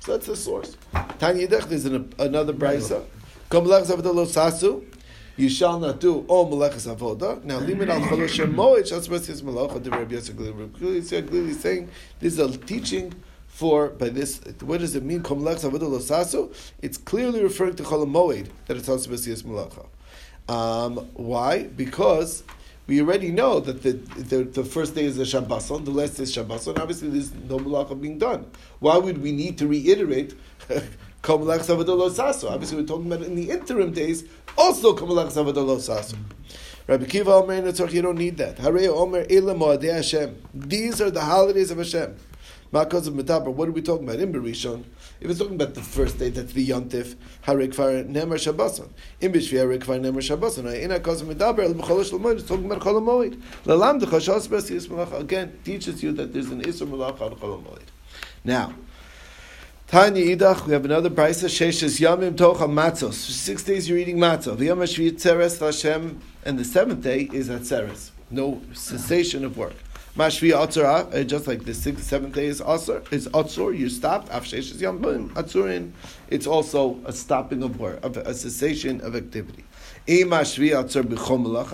so 0.00 0.12
that's 0.12 0.26
the 0.26 0.36
source. 0.36 0.76
Tanya 1.18 1.48
Yidach, 1.48 1.66
there's 1.66 1.86
an, 1.86 2.12
another 2.18 2.52
brisa. 2.52 3.06
Kom 3.48 3.64
Melechas 3.64 3.86
Avodah 3.86 4.14
Lo 4.14 4.26
Sasu. 4.26 4.84
You 5.38 5.48
shall 5.48 5.80
not 5.80 5.98
do 5.98 6.26
all 6.28 6.52
Melechas 6.52 6.94
Avodah. 6.94 7.42
Now, 7.42 7.60
limit 7.60 7.88
al 7.88 8.02
Cholosh 8.02 8.38
Moed 8.52 8.82
Shas 8.82 9.08
B'Sis 9.08 9.40
Malacha. 9.40 9.82
The 9.82 9.90
Rabbi 9.90 10.12
Yosef 10.12 10.36
clearly 10.36 11.54
saying 11.54 11.88
this 12.18 12.34
is 12.34 12.38
a 12.38 12.58
teaching 12.58 13.14
for 13.50 13.90
by 13.90 14.08
this. 14.08 14.40
What 14.60 14.80
does 14.80 14.94
it 14.96 15.02
mean? 15.02 15.22
It's 15.22 16.96
clearly 16.96 17.42
referring 17.42 17.76
to 17.76 17.82
Chol 17.82 18.06
Moed 18.10 18.48
that 18.66 18.76
it's 18.76 18.88
also 18.88 19.10
B'Sis 19.10 19.42
Malacha. 19.42 19.86
Um, 20.50 20.96
why? 21.14 21.64
Because 21.64 22.42
we 22.86 23.00
already 23.00 23.30
know 23.30 23.60
that 23.60 23.82
the, 23.82 23.92
the, 23.92 24.44
the 24.44 24.64
first 24.64 24.94
day 24.94 25.04
is 25.04 25.16
the 25.16 25.22
Shabboson, 25.22 25.84
the 25.84 25.92
last 25.92 26.16
day 26.16 26.24
is 26.24 26.34
Shabboson. 26.34 26.78
Obviously, 26.78 27.08
there's 27.08 27.32
no 27.32 27.58
malacha 27.58 28.00
being 28.00 28.18
done. 28.18 28.50
Why 28.80 28.96
would 28.96 29.22
we 29.22 29.30
need 29.30 29.58
to 29.58 29.68
reiterate 29.68 30.34
Kol 31.22 31.38
Malach 31.38 31.60
Savadol 31.60 31.98
Lo 31.98 32.10
Saso? 32.10 32.50
Obviously, 32.50 32.78
we're 32.78 32.86
talking 32.86 33.12
about 33.12 33.24
in 33.24 33.36
the 33.36 33.50
interim 33.50 33.92
days, 33.92 34.24
also 34.58 34.96
Kol 34.96 35.08
Malach 35.08 35.30
Savadol 35.32 35.66
Lo 35.66 35.76
Saso. 35.76 36.16
Rabbi 36.88 37.04
Akiva 37.04 37.42
Omer 37.42 37.70
the 37.70 37.86
you 37.92 38.02
don't 38.02 38.18
need 38.18 38.36
that. 38.38 38.56
Harei 38.56 38.88
Omer 38.88 39.24
Ela 39.30 39.54
Moadei 39.54 39.94
Hashem. 39.94 40.42
These 40.52 41.00
are 41.00 41.12
the 41.12 41.20
holidays 41.20 41.70
of 41.70 41.78
Hashem. 41.78 42.16
Makos 42.72 43.08
of 43.08 43.14
Metabar. 43.14 43.52
What 43.52 43.68
are 43.68 43.72
we 43.72 43.82
talking 43.82 44.08
about 44.08 44.20
in 44.20 44.32
Berishon? 44.32 44.84
If 45.20 45.28
it's 45.28 45.40
talking 45.40 45.56
about 45.56 45.74
the 45.74 45.82
first 45.82 46.18
day, 46.18 46.30
that's 46.30 46.52
the 46.52 46.68
Yontif. 46.68 47.16
Harei 47.44 47.68
Kfar 47.68 48.08
Nemer 48.08 48.38
Shabboson. 48.38 48.90
In 49.20 49.32
Bishvi 49.32 49.58
Harei 49.58 49.80
Kfar 49.80 50.00
Nemer 50.00 50.20
Shabboson. 50.20 50.80
In 50.80 50.90
Akos 50.90 51.22
of 51.22 51.28
Metabar 51.28 51.64
El 51.64 51.74
B'cholosh 51.74 52.12
L'moed. 52.12 52.38
It's 52.38 52.48
talking 52.48 52.66
about 52.66 52.80
Chol 52.80 53.02
Moed. 53.02 53.42
Lalam 53.64 54.00
D'chashos 54.00 54.46
B'Si 54.46 54.70
Yis 54.70 54.86
Malacha. 54.86 55.18
Again, 55.18 55.58
teaches 55.64 56.00
you 56.02 56.12
that 56.12 56.32
there's 56.32 56.50
an 56.50 56.62
Isra 56.62 56.86
Malacha 56.88 57.42
on. 57.42 57.78
Now, 58.44 58.74
Tanya 59.88 60.36
Idach, 60.36 60.64
we 60.66 60.72
have 60.72 60.84
another 60.84 61.10
brisa. 61.10 61.48
Sheshes 61.48 62.00
Yamim 62.00 62.36
Tocha 62.36 62.68
Matzos. 62.68 63.14
Six 63.14 63.64
days 63.64 63.88
you're 63.88 63.98
eating 63.98 64.18
matzah. 64.18 64.56
V'yom 64.56 64.78
Hashvi 64.78 65.10
Tzeres 65.10 65.58
Hashem, 65.58 66.20
and 66.44 66.56
the 66.56 66.64
seventh 66.64 67.02
day 67.02 67.28
is 67.32 67.48
Atzeres. 67.48 68.10
No 68.30 68.62
cessation 68.72 69.44
of 69.44 69.58
work. 69.58 69.74
Mashvi 70.20 70.52
Atzara, 70.52 71.14
uh, 71.14 71.24
just 71.24 71.46
like 71.46 71.64
the 71.64 71.72
sixth, 71.72 72.04
seventh 72.04 72.34
day 72.34 72.44
is 72.44 72.60
Atzor, 72.60 73.10
is 73.10 73.26
Atzor. 73.28 73.74
You 73.74 73.88
stopped. 73.88 74.28
Af 74.28 74.44
Sheshes 74.44 74.76
Yamim 74.76 75.30
Atzurin. 75.30 75.92
It's 76.28 76.46
also 76.46 77.00
a 77.06 77.12
stopping 77.14 77.62
of 77.62 77.80
work, 77.80 78.04
of 78.04 78.18
a 78.18 78.34
cessation 78.34 79.00
of 79.00 79.16
activity. 79.16 79.64
Imashvi. 80.06 80.74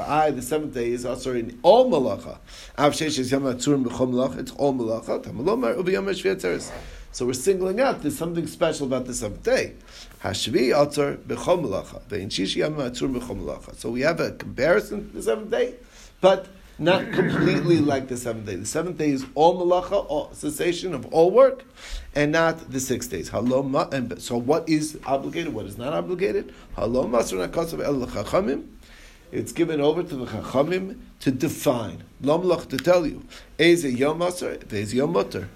I, 0.08 0.30
the 0.30 0.42
seventh 0.42 0.74
day 0.74 0.90
is 0.90 1.04
Atzor 1.04 1.40
in 1.40 1.58
all 1.64 1.90
malacha. 1.90 2.38
Av 2.78 2.92
Sheshes 2.92 3.32
Yamim 3.32 3.52
Atzurin 3.52 3.84
b'chom 3.84 4.12
malacha. 4.12 4.38
It's 4.38 4.52
all 4.52 4.74
malacha. 4.74 5.24
Tamalomar 5.24 5.76
Uv'yom 5.76 6.04
Hashvi 6.04 6.36
Atzeres. 6.36 6.70
So 7.10 7.26
we're 7.26 7.32
singling 7.32 7.80
out 7.80 8.02
there's 8.02 8.16
something 8.16 8.46
special 8.46 8.86
about 8.86 9.06
the 9.06 9.14
seventh 9.14 9.42
day. 9.42 9.74
Hashvi 10.22 10.68
atzar 10.68 11.16
b'chom 11.16 11.64
malacha. 13.26 13.74
So 13.74 13.90
we 13.90 14.02
have 14.02 14.20
a 14.20 14.30
comparison 14.30 15.08
to 15.08 15.16
the 15.16 15.22
seventh 15.24 15.50
day, 15.50 15.74
but 16.20 16.46
not 16.78 17.10
completely 17.12 17.78
like 17.78 18.08
the 18.08 18.16
seventh 18.16 18.46
day. 18.46 18.56
The 18.56 18.66
seventh 18.66 18.98
day 18.98 19.10
is 19.10 19.24
all 19.34 19.64
malacha, 19.64 20.04
all 20.08 20.32
cessation 20.32 20.94
of 20.94 21.06
all 21.12 21.30
work, 21.30 21.64
and 22.14 22.32
not 22.32 22.70
the 22.70 22.80
six 22.80 23.06
days. 23.06 23.30
Halom, 23.30 23.92
and 23.92 24.20
so 24.20 24.36
what 24.36 24.68
is 24.68 24.98
obligated? 25.06 25.54
What 25.54 25.66
is 25.66 25.78
not 25.78 25.92
obligated? 25.94 26.52
Halom 26.76 27.10
masr 27.10 27.48
nakasav 27.48 27.82
el 27.82 28.06
chachamim. 28.06 28.66
It's 29.32 29.52
given 29.52 29.80
over 29.80 30.02
to 30.02 30.16
the 30.16 30.26
chachamim 30.26 30.98
to 31.20 31.30
define. 31.30 32.04
Lomlach 32.22 32.68
to 32.68 32.76
tell 32.76 33.06
you, 33.06 33.24
a 33.58 33.72
yom 33.72 34.20
masr, 34.20 34.72
is 34.72 34.94
yom 34.94 35.12
mutter. 35.12 35.48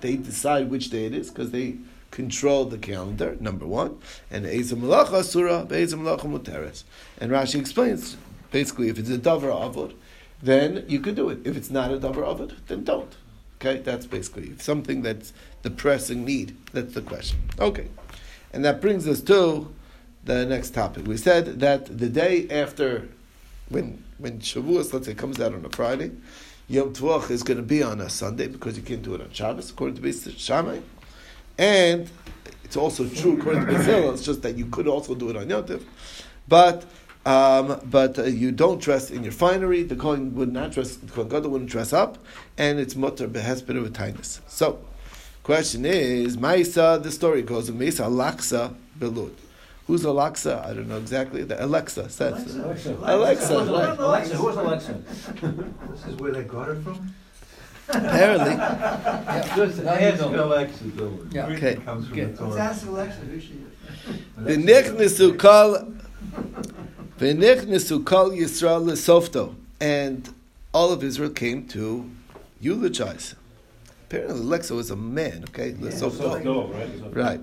They 0.00 0.16
decide 0.16 0.70
which 0.70 0.90
day 0.90 1.06
it 1.06 1.14
is 1.14 1.28
because 1.28 1.50
they 1.50 1.76
control 2.10 2.64
the 2.64 2.78
calendar. 2.78 3.36
Number 3.40 3.66
one, 3.66 3.98
and 4.30 4.46
a 4.46 4.58
malacha 4.58 5.22
surah, 5.22 5.60
a 5.60 5.66
malacha 5.66 6.22
muteres. 6.22 6.84
And 7.18 7.30
Rashi 7.30 7.60
explains 7.60 8.16
basically 8.50 8.88
if 8.88 8.98
it's 8.98 9.10
a 9.10 9.18
davar 9.18 9.72
avod 9.72 9.94
then 10.42 10.84
you 10.88 11.00
could 11.00 11.14
do 11.14 11.28
it. 11.30 11.38
If 11.44 11.56
it's 11.56 11.70
not 11.70 11.92
a 11.92 11.98
davar 11.98 12.24
of 12.24 12.40
it, 12.40 12.52
then 12.66 12.84
don't. 12.84 13.14
Okay, 13.56 13.80
that's 13.80 14.06
basically 14.06 14.56
something 14.58 15.02
that's 15.02 15.32
the 15.62 15.70
pressing 15.70 16.24
need. 16.24 16.56
That's 16.72 16.94
the 16.94 17.02
question. 17.02 17.38
Okay, 17.60 17.88
and 18.52 18.64
that 18.64 18.80
brings 18.80 19.06
us 19.06 19.20
to 19.22 19.72
the 20.24 20.44
next 20.44 20.70
topic. 20.70 21.06
We 21.06 21.16
said 21.16 21.60
that 21.60 21.98
the 21.98 22.08
day 22.08 22.48
after, 22.50 23.08
when 23.68 24.02
when 24.18 24.40
Shavuos, 24.40 24.92
let's 24.92 25.06
say, 25.06 25.14
comes 25.14 25.40
out 25.40 25.54
on 25.54 25.64
a 25.64 25.68
Friday, 25.68 26.10
Yom 26.68 26.92
Tov 26.92 27.30
is 27.30 27.44
going 27.44 27.56
to 27.56 27.62
be 27.62 27.82
on 27.82 28.00
a 28.00 28.10
Sunday 28.10 28.48
because 28.48 28.76
you 28.76 28.82
can't 28.82 29.02
do 29.02 29.14
it 29.14 29.20
on 29.20 29.30
Shabbos 29.30 29.70
according 29.70 29.96
to 29.96 30.02
Beis 30.02 30.36
Shammai, 30.36 30.80
and 31.56 32.10
it's 32.64 32.76
also 32.76 33.08
true 33.08 33.38
according 33.38 33.66
to 33.66 33.72
Beis 33.72 34.12
It's 34.12 34.24
just 34.24 34.42
that 34.42 34.58
you 34.58 34.66
could 34.66 34.88
also 34.88 35.14
do 35.14 35.30
it 35.30 35.36
on 35.36 35.48
Yom 35.48 35.64
Tov, 35.64 35.84
but 36.48 36.84
um, 37.24 37.80
but 37.84 38.18
uh, 38.18 38.24
you 38.24 38.50
don't 38.52 38.80
dress 38.80 39.10
in 39.10 39.22
your 39.22 39.32
finery. 39.32 39.82
The 39.82 39.96
Kohen 39.96 40.34
would 40.34 40.52
not 40.52 40.72
dress. 40.72 40.96
The 40.96 41.10
Kohen 41.12 41.28
Gadol 41.28 41.50
wouldn't 41.50 41.70
dress 41.70 41.92
up, 41.92 42.18
and 42.58 42.78
it's 42.80 42.96
mutter 42.96 43.28
behesped 43.28 43.76
of 43.76 43.92
tightness. 43.92 44.40
So, 44.48 44.80
question 45.42 45.84
is, 45.84 46.36
Maisa. 46.36 47.02
The 47.02 47.10
story 47.12 47.42
goes, 47.42 47.70
Maisa 47.70 48.06
Alaksa 48.06 48.74
Belud. 48.98 49.32
Who's 49.88 50.04
Alexa? 50.04 50.64
I 50.64 50.74
don't 50.74 50.88
know 50.88 50.96
exactly. 50.98 51.42
The 51.42 51.62
Alexa 51.64 52.08
says. 52.08 52.54
Alexa. 52.56 52.96
Alexa, 53.02 53.56
Alexa. 53.58 53.72
right. 53.72 53.98
Alexa. 53.98 54.36
Who's 54.36 54.56
Alexa? 54.56 54.92
This 55.90 56.06
is 56.06 56.16
where 56.16 56.32
they 56.32 56.44
got 56.44 56.68
it 56.68 56.82
from? 56.82 57.12
Apparently. 57.88 58.50
Yeah. 58.52 59.52
Just 59.56 59.80
ask. 59.80 60.22
Alexa, 60.22 60.84
Yeah. 61.32 61.46
Okay. 61.46 61.74
Comes 61.84 62.08
from 62.08 62.18
Okay. 62.18 62.32
the 62.32 62.44
Let's 62.46 62.56
ask 62.60 62.86
Alexa 62.86 63.18
who 63.20 63.40
she 63.40 63.54
is. 63.54 64.16
The 64.36 64.54
V'nichnesu 64.56 65.36
kol 65.38 65.92
v'nichnesu 67.22 68.04
kol 68.04 68.30
Yisrael 68.30 68.84
lesofto, 68.84 69.54
and 69.80 70.34
all 70.74 70.92
of 70.92 71.04
Israel 71.04 71.30
came 71.30 71.66
to 71.68 72.10
eulogize. 72.60 73.34
Apparently, 74.06 74.40
Alexa 74.40 74.74
was 74.74 74.90
a 74.90 74.96
man. 74.96 75.44
Okay, 75.50 75.72
lesofto. 75.72 76.42
No, 76.42 76.66
right? 76.66 77.14
Right. 77.14 77.40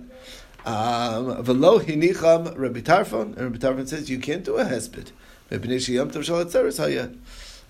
Um, 0.66 1.44
V'lo 1.44 1.80
hinicham 1.80 2.58
Rabbi 2.58 2.82
Tarfon, 2.82 3.38
and 3.38 3.42
Rabbi 3.42 3.58
Tarfon 3.58 3.88
says 3.88 4.10
you 4.10 4.20
can't 4.20 4.44
do 4.44 4.58
a 4.58 4.66
hesped. 4.66 5.12
Mepnei 5.50 5.78
sheyom 5.78 6.12
tov 6.12 6.24
shel 6.24 6.44
atzeres 6.44 6.80
hayah. 6.80 7.18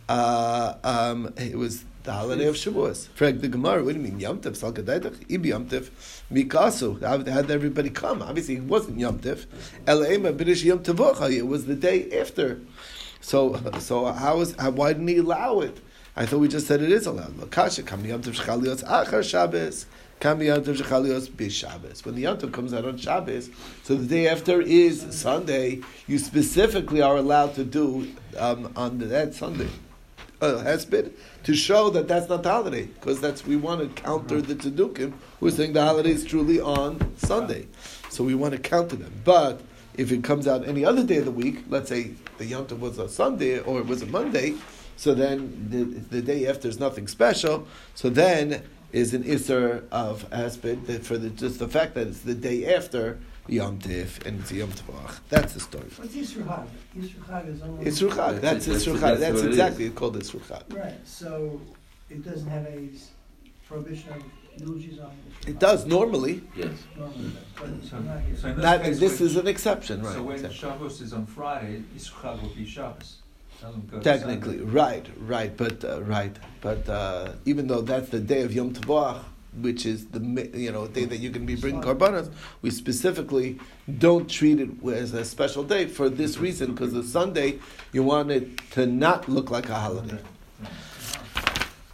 Uh, 0.10 0.74
um, 0.84 1.34
It 1.38 1.56
was 1.56 1.86
the 2.04 2.14
holiday 2.14 2.46
of 2.46 2.56
Shavuos. 2.56 3.08
Frag 3.10 3.42
the 3.42 3.48
Gemara, 3.48 3.84
what 3.84 3.94
do 3.94 4.00
you 4.00 4.06
mean 4.06 4.20
Yom 4.20 4.40
Tov? 4.40 4.56
Sal 4.56 4.72
Kedaitach? 4.72 5.30
Ibi 5.30 5.50
Yom. 5.50 5.66
Mikasu. 5.66 7.02
How 7.02 7.18
had 7.24 7.52
everybody 7.52 7.90
come? 7.90 8.22
Obviously, 8.22 8.56
it 8.56 8.64
wasn't 8.64 9.00
Yom 9.00 9.20
Tov. 9.20 9.46
B'nish 9.86 10.84
Tov 10.84 11.32
It 11.32 11.48
was 11.48 11.66
the 11.66 11.76
day 11.76 12.20
after. 12.20 12.62
So, 13.22 13.62
so 13.80 14.06
how 14.06 14.40
is 14.40 14.56
how, 14.58 14.72
why 14.72 14.94
didn't 14.94 15.10
he 15.10 15.18
allow 15.18 15.60
it? 15.60 15.82
I 16.16 16.26
thought 16.26 16.40
we 16.40 16.48
just 16.48 16.68
said 16.68 16.82
it 16.82 16.92
is 16.92 17.06
allowed. 17.06 17.36
Lakasha 17.38 17.86
kam 17.86 18.06
Yom 18.06 18.22
Tov 18.22 18.36
Shechalios 18.36 18.84
Achar 18.86 19.24
Shabbos. 19.24 19.86
Kam 20.20 20.42
Yom 20.42 20.62
B'Shabbos. 20.62 22.06
When 22.06 22.16
the 22.16 22.22
Yom 22.22 22.38
comes 22.52 22.74
out 22.74 22.86
on 22.86 22.98
Shabbos, 22.98 23.50
so 23.84 23.96
the 23.96 24.06
day 24.06 24.28
after 24.28 24.62
is 24.62 25.06
Sunday. 25.12 25.82
You 26.08 26.18
specifically 26.18 27.02
are 27.02 27.18
allowed 27.18 27.56
to 27.56 27.64
do 27.64 28.14
um, 28.38 28.72
on 28.76 28.98
that 29.00 29.34
Sunday 29.34 29.70
uh, 30.42 30.64
hesped 30.64 31.12
to 31.44 31.56
show 31.56 31.90
that 31.90 32.08
that's 32.08 32.30
not 32.30 32.44
the 32.44 32.50
holiday 32.50 32.86
because 32.86 33.20
that's 33.20 33.46
we 33.46 33.56
want 33.56 33.82
to 33.82 34.02
counter 34.02 34.42
the 34.42 34.56
tzedukkim 34.56 35.14
who 35.40 35.48
are 35.48 35.52
saying 35.52 35.74
the 35.74 35.84
holiday 35.84 36.12
is 36.12 36.24
truly 36.24 36.60
on 36.60 37.18
Sunday, 37.18 37.68
so 38.10 38.24
we 38.24 38.36
want 38.36 38.54
to 38.54 38.60
counter 38.60 38.96
them. 38.96 39.14
But 39.24 39.62
if 39.96 40.12
it 40.12 40.24
comes 40.24 40.48
out 40.48 40.68
any 40.68 40.86
other 40.86 41.04
day 41.04 41.18
of 41.18 41.26
the 41.26 41.32
week, 41.32 41.64
let's 41.70 41.90
say 41.90 42.12
the 42.38 42.46
Yom 42.46 42.68
Tov 42.68 42.80
was 42.80 42.98
a 42.98 43.10
Sunday 43.10 43.60
or 43.60 43.80
it 43.80 43.86
was 43.86 44.02
a 44.02 44.06
Monday, 44.06 44.56
so 44.96 45.14
then 45.14 45.68
the, 45.70 45.84
the 45.84 46.22
day 46.22 46.48
after 46.48 46.68
is 46.68 46.80
nothing 46.80 47.08
special. 47.08 47.68
So 47.96 48.10
then 48.10 48.64
is 48.92 49.14
an 49.14 49.24
isser 49.24 49.84
of 49.92 50.30
hesped 50.30 51.04
for 51.04 51.18
the, 51.18 51.30
just 51.30 51.60
the 51.60 51.68
fact 51.68 51.94
that 51.96 52.08
it's 52.08 52.22
the 52.22 52.34
day 52.34 52.74
after 52.74 53.20
Yom 53.50 53.80
Tiv 53.80 54.20
and 54.26 54.40
it's 54.40 54.52
Yom 54.52 54.70
Tovach. 54.72 55.20
That's 55.30 55.54
the 55.54 55.60
story. 55.60 55.86
What's 55.98 56.14
Yisru 56.14 56.44
Chag? 56.46 56.68
Yisru 56.98 57.20
Chag 57.28 57.48
is 57.54 57.62
only. 57.62 57.86
It's 57.86 58.02
Ruchag. 58.02 58.16
That's 58.16 58.42
That's- 58.42 58.68
it's 58.68 58.86
that's- 58.86 58.88
Ruchag. 58.88 59.02
that's 59.02 59.20
That's 59.20 59.34
what 59.36 59.46
it 59.46 59.50
exactly 59.50 59.86
it's 59.86 59.96
called 59.98 60.16
it's 60.18 60.32
Ruchag. 60.32 60.64
Right, 60.78 61.08
so 61.08 61.60
it 62.10 62.24
doesn't 62.24 62.48
have 62.50 62.66
a 62.66 62.90
s- 62.94 63.10
prohibition 63.68 64.10
of 64.14 64.24
eulogies 64.62 65.00
on 65.00 65.12
it? 65.44 65.50
It 65.50 65.60
does 65.60 65.86
normally. 65.86 66.42
Yes. 66.56 66.72
Normally, 66.98 67.32
but 67.56 67.66
So- 67.90 68.00
not 68.00 68.22
so 68.40 68.48
in 68.50 68.56
this 68.56 68.64
Not, 68.64 68.82
case, 68.84 69.00
this 69.00 69.20
when- 69.20 69.30
is 69.30 69.36
an 69.38 69.48
exception, 69.48 70.02
right? 70.04 70.14
So 70.16 70.24
when 70.24 70.36
exactly. 70.36 70.58
Shabbos 70.60 71.02
is 71.02 71.14
on 71.14 71.26
Friday, 71.26 71.84
Yisrochag 71.96 72.42
will 72.42 72.50
be 72.50 72.66
Shabbos. 72.66 73.18
Go 73.92 74.00
Technically, 74.00 74.60
right, 74.62 75.06
right, 75.20 75.56
but 75.58 75.84
uh, 75.84 76.02
right, 76.04 76.34
but 76.62 76.88
uh, 76.88 77.34
even 77.46 77.68
though 77.68 77.82
that's 77.82 78.08
the 78.08 78.22
day 78.22 78.42
of 78.44 78.54
Yom 78.54 78.72
Tovach, 78.74 79.20
which 79.58 79.86
is 79.86 80.08
the 80.08 80.20
you 80.54 80.72
know 80.72 80.88
day 80.88 81.06
that 81.06 81.18
you 81.18 81.32
can 81.32 81.46
be 81.46 81.56
bringing 81.56 81.82
karbanos, 81.82 82.32
we 82.62 82.70
specifically 82.70 83.60
don't 83.98 84.30
treat 84.30 84.60
it 84.60 84.70
as 84.88 85.14
a 85.14 85.26
special 85.26 85.64
day 85.64 85.88
for 85.88 86.10
this 86.10 86.38
reason 86.38 86.74
because 86.74 86.94
the 86.94 87.04
Sunday 87.04 87.60
you 87.92 88.04
want 88.04 88.32
it 88.32 88.58
to 88.72 88.86
not 88.86 89.28
look 89.28 89.50
like 89.50 89.70
a 89.70 89.76
holiday. 89.76 90.20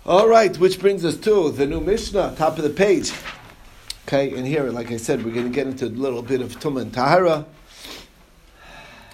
All 0.06 0.28
right, 0.28 0.56
which 0.60 0.80
brings 0.80 1.04
us 1.04 1.18
to 1.18 1.50
the 1.52 1.66
new 1.66 1.80
Mishnah, 1.82 2.36
top 2.38 2.58
of 2.58 2.64
the 2.64 2.70
page. 2.70 3.12
Okay, 4.08 4.38
and 4.38 4.46
here, 4.46 4.70
like 4.70 4.92
I 4.92 4.98
said, 4.98 5.26
we're 5.26 5.34
going 5.34 5.48
to 5.48 5.52
get 5.52 5.66
into 5.66 5.86
a 5.86 5.88
little 5.88 6.22
bit 6.22 6.42
of 6.42 6.60
Tumah 6.60 6.84
and 6.84 6.94
Tahara. 6.94 7.44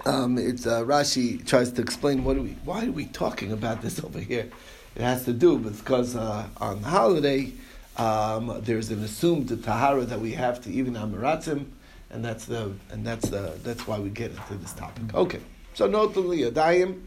Um, 0.05 0.37
it's 0.37 0.67
uh, 0.67 0.81
Rashi 0.81 1.45
tries 1.45 1.71
to 1.73 1.81
explain 1.81 2.25
what 2.25 2.35
are 2.35 2.41
we, 2.41 2.57
why 2.65 2.87
are 2.87 2.91
we 2.91 3.05
talking 3.05 3.53
about 3.53 3.81
this 3.81 4.03
over 4.03 4.19
here? 4.19 4.49
It 4.95 5.01
has 5.01 5.23
to 5.25 5.33
do 5.33 5.57
because 5.57 6.15
uh, 6.15 6.47
on 6.57 6.81
the 6.81 6.89
holiday 6.89 7.53
um, 7.97 8.59
there's 8.63 8.89
an 8.89 9.03
assumed 9.03 9.63
tahara 9.63 10.05
that 10.05 10.19
we 10.19 10.31
have 10.33 10.61
to 10.63 10.71
even 10.71 10.93
amaratzim, 10.93 11.65
and 12.09 12.23
that's 12.23 12.45
the 12.45 12.73
and 12.91 13.05
that's 13.05 13.29
the 13.29 13.53
that's 13.63 13.87
why 13.87 13.99
we 13.99 14.09
get 14.09 14.31
into 14.31 14.55
this 14.55 14.73
topic. 14.73 15.13
Okay, 15.13 15.39
so 15.73 15.87
note 15.87 16.13
the 16.13 16.21
liyadayim 16.21 17.01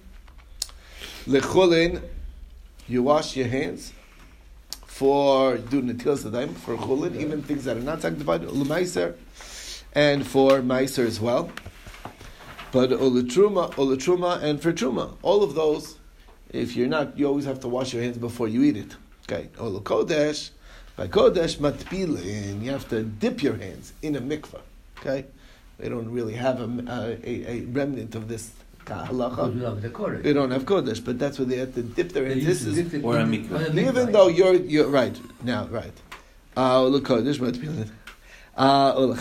lechulin, 1.27 2.03
you 2.87 3.03
wash 3.03 3.37
your 3.37 3.49
hands 3.49 3.93
for 4.87 5.57
do 5.57 5.83
netilas 5.83 6.25
adayim 6.25 6.55
for 6.55 6.77
chulin, 6.77 7.17
even 7.21 7.43
things 7.43 7.65
that 7.65 7.77
are 7.77 7.81
not 7.81 8.01
sanctified 8.01 8.43
ulemaiser, 8.43 9.15
and 9.93 10.27
for 10.27 10.61
meiser 10.61 11.05
as 11.07 11.21
well. 11.21 11.51
But 12.71 12.91
olatruma, 12.91 13.73
olatruma, 13.75 14.43
and 14.43 14.61
for 14.61 14.73
truma, 14.73 15.17
all 15.23 15.43
of 15.43 15.55
those, 15.55 15.97
if 16.51 16.75
you're 16.77 16.89
not, 16.89 17.17
you 17.19 17.27
always 17.27 17.45
have 17.45 17.61
to 17.61 17.69
wash 17.69 17.93
your 17.93 18.03
hands 18.03 18.19
before 18.19 18.49
you 18.49 18.63
eat 18.65 18.77
it. 18.77 18.97
Okay, 19.29 19.49
olakodesh, 19.57 20.51
by 20.97 21.07
kodesh 21.09 21.57
matpilin, 21.59 22.63
you 22.63 22.71
have 22.71 22.89
to 22.89 23.03
dip 23.03 23.43
your 23.43 23.57
hands 23.57 23.93
in 24.03 24.17
a 24.17 24.21
mikvah. 24.21 24.61
Okay, 25.01 25.25
they 25.79 25.89
don't 25.89 26.11
really 26.11 26.35
have 26.35 26.61
a, 26.61 27.19
a, 27.25 27.51
a 27.53 27.61
remnant 27.67 28.15
of 28.15 28.29
this 28.29 28.53
Because 28.79 29.09
halacha. 29.09 29.53
we 29.55 29.61
love 29.61 29.83
the 29.83 29.89
Kodesh. 29.91 30.23
They 30.23 30.33
don't 30.33 30.51
have 30.51 30.65
kodesh, 30.65 31.05
but 31.05 31.19
that's 31.19 31.39
where 31.39 31.47
they 31.47 31.57
have 31.59 31.75
to 31.75 31.83
dip 31.83 32.13
their 32.13 32.27
hands. 32.27 32.45
This 32.45 32.63
is 32.65 33.05
Or 33.05 33.17
a 33.19 33.23
in- 33.23 33.31
mikveh. 33.49 33.77
even 33.89 34.13
though 34.13 34.29
you're 34.29 34.55
you're 34.55 34.89
right 34.89 35.17
now, 35.43 35.67
right. 35.67 35.97
Uh, 36.57 36.81
olakodesh 36.87 37.39
matpilin. 37.41 37.91
Uh, 38.57 39.15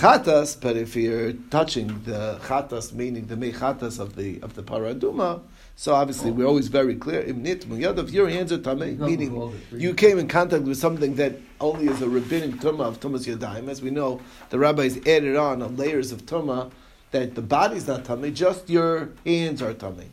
but 0.61 0.77
if 0.77 0.95
you're 0.95 1.33
touching 1.49 1.87
the 2.03 2.39
chatas, 2.43 2.93
meaning 2.93 3.25
the 3.25 3.35
mechatas 3.35 3.99
of 3.99 4.15
the 4.15 4.39
of 4.41 4.53
the 4.53 4.61
paraduma, 4.61 5.41
so 5.75 5.95
obviously 5.95 6.29
we're 6.29 6.45
always 6.45 6.67
very 6.67 6.95
clear. 6.95 7.23
Imnit 7.23 7.65
muyadav, 7.65 8.11
your 8.11 8.29
hands 8.29 8.51
are 8.51 8.59
tamei, 8.59 8.97
Not 8.97 9.09
meaning 9.09 9.59
you 9.71 9.95
came 9.95 10.19
in 10.19 10.27
contact 10.27 10.63
with 10.65 10.77
something 10.77 11.15
that 11.15 11.39
only 11.59 11.87
is 11.87 12.01
a 12.03 12.07
rabbinic 12.07 12.59
tumah 12.59 12.85
of 12.85 12.99
tumas 12.99 13.25
yadayim. 13.25 13.69
As 13.69 13.81
we 13.81 13.89
know, 13.89 14.21
the 14.51 14.59
rabbis 14.59 14.97
added 15.07 15.35
on 15.35 15.77
layers 15.77 16.11
of 16.11 16.27
tumah 16.27 16.71
that 17.09 17.33
the 17.33 17.41
body's 17.41 17.87
not 17.87 18.05
tummy, 18.05 18.29
just 18.29 18.69
your 18.69 19.09
hands 19.25 19.61
are 19.63 19.73
tummy. 19.73 20.09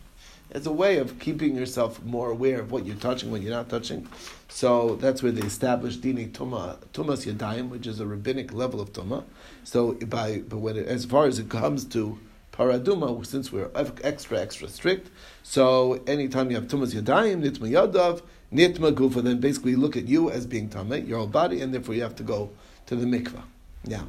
It's 0.53 0.67
a 0.67 0.73
way 0.73 0.99
of 0.99 1.21
keeping 1.21 1.55
yourself 1.55 2.03
more 2.03 2.31
aware 2.31 2.59
of 2.61 2.73
what 2.73 2.85
you're 2.85 2.97
touching, 2.97 3.31
what 3.31 3.41
you're 3.41 3.53
not 3.53 3.69
touching. 3.69 4.09
So 4.49 4.97
that's 4.97 5.23
where 5.23 5.31
they 5.31 5.47
established 5.47 6.01
dini 6.01 6.29
tuma, 6.33 6.79
tumas 6.93 7.25
yadayim, 7.25 7.69
which 7.69 7.87
is 7.87 8.01
a 8.01 8.07
rabbinic 8.07 8.53
level 8.53 8.81
of 8.81 8.93
tuma. 8.93 9.23
So 9.63 9.93
by 9.93 10.43
but 10.49 10.59
when 10.59 10.77
it, 10.77 10.89
as 10.89 11.05
far 11.05 11.27
as 11.27 11.39
it 11.39 11.49
comes 11.49 11.85
to 11.87 12.19
paraduma, 12.53 13.25
since 13.25 13.53
we're 13.53 13.71
extra 14.03 14.41
extra 14.41 14.67
strict, 14.69 15.11
so 15.45 16.03
anytime 16.09 16.51
you 16.51 16.57
have 16.57 16.67
tumas 16.67 17.01
yadayim, 17.01 17.45
nitma 17.45 17.71
yadav, 17.71 18.23
nitma 18.53 18.93
gufa, 18.93 19.23
then 19.23 19.39
basically 19.39 19.77
look 19.77 19.97
at 19.97 20.09
you 20.09 20.33
as 20.33 20.47
being 20.47 20.69
tameh, 20.69 21.07
your 21.07 21.19
whole 21.19 21.29
body, 21.29 21.61
and 21.61 21.73
therefore 21.73 21.95
you 21.95 22.03
have 22.03 22.17
to 22.17 22.25
go 22.25 22.51
to 22.87 22.97
the 22.97 23.07
mikvah. 23.07 23.45
Now, 23.87 24.09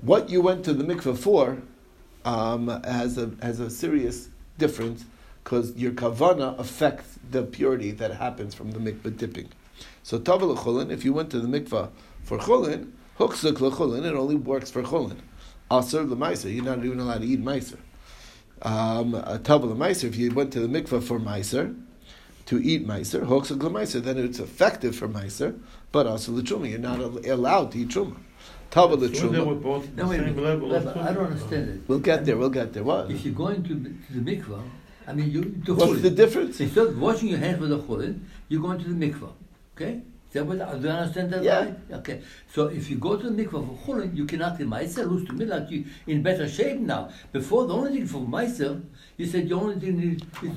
what 0.00 0.28
you 0.28 0.40
went 0.40 0.64
to 0.64 0.74
the 0.74 0.82
mikvah 0.82 1.16
for 1.16 1.62
um, 2.24 2.66
has 2.82 3.16
a 3.16 3.30
has 3.40 3.60
a 3.60 3.70
serious 3.70 4.28
difference 4.58 5.04
because 5.42 5.74
your 5.76 5.92
kavana 5.92 6.58
affects 6.58 7.18
the 7.30 7.42
purity 7.42 7.90
that 7.90 8.12
happens 8.12 8.54
from 8.54 8.72
the 8.72 8.78
mikvah 8.78 9.16
dipping. 9.16 9.48
So 10.02 10.18
tavel 10.18 10.56
chulin, 10.56 10.90
if 10.90 11.04
you 11.04 11.12
went 11.12 11.30
to 11.30 11.40
the 11.40 11.48
mikvah 11.48 11.90
for 12.22 12.38
chulin, 12.38 12.92
huksuk 13.18 13.54
lechulin, 13.54 14.04
it 14.04 14.14
only 14.14 14.36
works 14.36 14.70
for 14.70 14.82
chulin. 14.82 15.18
Aser 15.70 16.04
lemaiser, 16.04 16.54
you're 16.54 16.64
not 16.64 16.84
even 16.84 17.00
allowed 17.00 17.22
to 17.22 17.26
eat 17.26 17.42
meiser. 17.42 17.78
Um, 18.62 19.14
a 19.14 19.38
tavel 19.38 19.74
meiser, 19.74 20.04
if 20.04 20.16
you 20.16 20.32
went 20.32 20.52
to 20.52 20.60
the 20.60 20.68
mikvah 20.68 21.02
for 21.02 21.18
meiser, 21.18 21.78
to 22.46 22.58
eat 22.62 22.86
meiser, 22.86 23.24
huksuk 23.24 23.58
lemaiser, 23.58 24.02
then 24.02 24.18
it's 24.18 24.38
effective 24.38 24.96
for 24.96 25.08
meiser, 25.08 25.58
but 25.90 26.06
also 26.06 26.32
truma, 26.32 26.68
you're 26.68 26.78
not 26.78 27.00
allowed 27.00 27.72
to 27.72 27.78
eat 27.78 27.88
truma. 27.88 28.16
Tavel 28.70 28.98
So 28.98 29.06
they 29.06 29.18
truma. 29.18 29.94
No, 29.96 30.08
wait, 30.08 30.18
same 30.18 30.36
level. 30.36 30.70
Rabbi, 30.70 30.90
of 30.90 30.96
I 30.96 31.12
don't 31.12 31.26
understand 31.26 31.68
it. 31.68 31.80
We'll 31.86 31.98
get 31.98 32.24
there. 32.24 32.36
We'll 32.38 32.48
get 32.48 32.72
there. 32.72 32.82
What? 32.82 33.10
If 33.10 33.24
you're 33.24 33.34
going 33.34 33.62
to 33.64 33.74
the, 33.74 33.90
to 33.90 34.20
the 34.20 34.36
mikvah, 34.36 34.62
I 35.06 35.12
mean, 35.12 35.30
you 35.30 35.42
to 35.66 35.74
What's 35.74 35.92
chulin. 35.92 36.02
the 36.02 36.10
difference? 36.10 36.60
Instead 36.60 36.86
of 36.88 36.98
washing 37.00 37.28
your 37.28 37.38
hands 37.38 37.60
with 37.60 37.70
the 37.70 37.78
chulin, 37.78 38.20
you 38.48 38.60
go 38.60 38.70
into 38.72 38.88
the 38.92 39.06
mikvah. 39.06 39.32
Okay? 39.76 40.02
Is 40.28 40.34
that 40.34 40.46
what, 40.46 40.58
do 40.58 40.86
you 40.86 40.92
understand 40.92 41.32
that 41.32 41.42
Yeah. 41.42 41.60
right? 41.60 41.76
Okay. 41.92 42.22
So 42.54 42.66
if 42.68 42.88
you 42.88 42.96
go 42.96 43.16
to 43.16 43.28
the 43.30 43.44
mikvah 43.44 43.66
for 43.66 43.76
chulin, 43.94 44.16
you 44.16 44.24
cannot 44.26 44.60
eat 44.60 44.66
meiser, 44.66 45.08
lose 45.08 45.26
to 45.26 45.32
milat, 45.32 45.70
you 45.70 45.84
in 46.06 46.22
better 46.22 46.48
shape 46.48 46.78
now. 46.78 47.10
Before, 47.32 47.66
the 47.66 47.74
only 47.74 47.92
thing 47.98 48.06
for 48.06 48.20
meiser, 48.20 48.80
you 49.16 49.26
said 49.26 49.48
the 49.48 49.54
only 49.54 49.78
thing 49.80 50.00
is 50.42 50.50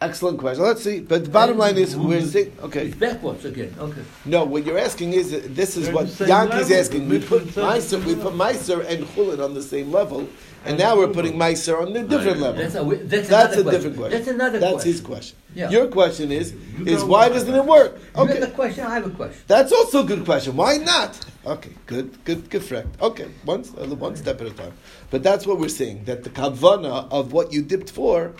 Excellent 0.00 0.38
question. 0.38 0.64
Let's 0.64 0.82
see. 0.82 1.00
But 1.00 1.24
the 1.24 1.30
bottom 1.30 1.58
line 1.58 1.76
is, 1.76 1.94
we're 1.94 2.22
saying, 2.22 2.56
okay. 2.62 2.86
it's 2.86 2.96
backwards 2.96 3.44
again. 3.44 3.74
Okay. 3.78 4.02
No, 4.24 4.44
what 4.44 4.64
you're 4.64 4.78
asking 4.78 5.12
is 5.12 5.34
uh, 5.34 5.42
this 5.44 5.76
is 5.76 5.86
They're 5.86 5.94
what 5.94 6.20
Yankee's 6.20 6.72
asking. 6.72 7.06
We 7.06 7.18
put 7.18 7.42
Meiser, 7.48 8.02
we 8.06 8.14
put 8.14 8.32
Meiser 8.32 8.86
and 8.86 9.04
Chulin 9.08 9.44
on 9.44 9.52
the 9.52 9.60
same 9.62 9.92
level, 9.92 10.26
and 10.64 10.78
now 10.78 10.96
we're 10.96 11.08
putting 11.08 11.34
Meiser 11.34 11.82
on 11.82 11.94
a 11.94 12.02
different 12.02 12.40
level. 12.40 12.62
That's 12.62 12.76
a, 12.76 12.84
that's, 13.04 13.28
That's 13.28 13.56
another 13.56 13.68
a 13.68 13.72
different 13.72 13.96
question. 13.98 14.18
That's 14.18 14.28
another 14.28 14.58
question. 14.58 14.60
That's 14.60 14.72
question. 14.72 14.92
his 14.92 15.00
question. 15.02 15.36
Yeah. 15.54 15.70
Your 15.70 15.86
question 15.88 16.32
is, 16.32 16.54
is 16.86 17.04
why 17.04 17.28
doesn't 17.28 17.54
it 17.54 17.64
work? 17.66 17.98
Okay. 18.16 18.34
You 18.36 18.40
have 18.40 18.48
a 18.48 18.52
question, 18.52 18.86
I 18.86 18.94
have 18.94 19.06
a 19.06 19.10
question. 19.10 19.42
that's 19.48 19.72
also 19.72 20.02
a 20.02 20.04
good 20.04 20.24
question. 20.24 20.56
Why 20.56 20.78
not? 20.78 21.20
Okay, 21.44 21.72
good, 21.86 22.24
good, 22.24 22.48
good, 22.48 22.62
Friend. 22.62 22.88
Okay, 23.02 23.28
one, 23.44 23.64
uh, 23.76 23.86
one 23.96 24.16
step 24.16 24.40
at 24.40 24.46
a 24.46 24.50
time. 24.50 24.72
But 25.10 25.22
that's 25.22 25.46
what 25.46 25.58
we're 25.58 25.68
saying 25.68 26.04
that 26.04 26.24
the 26.24 26.30
kavana 26.30 27.10
of 27.10 27.32
what 27.34 27.52
you 27.52 27.62
dipped 27.62 27.90
for 27.90 28.34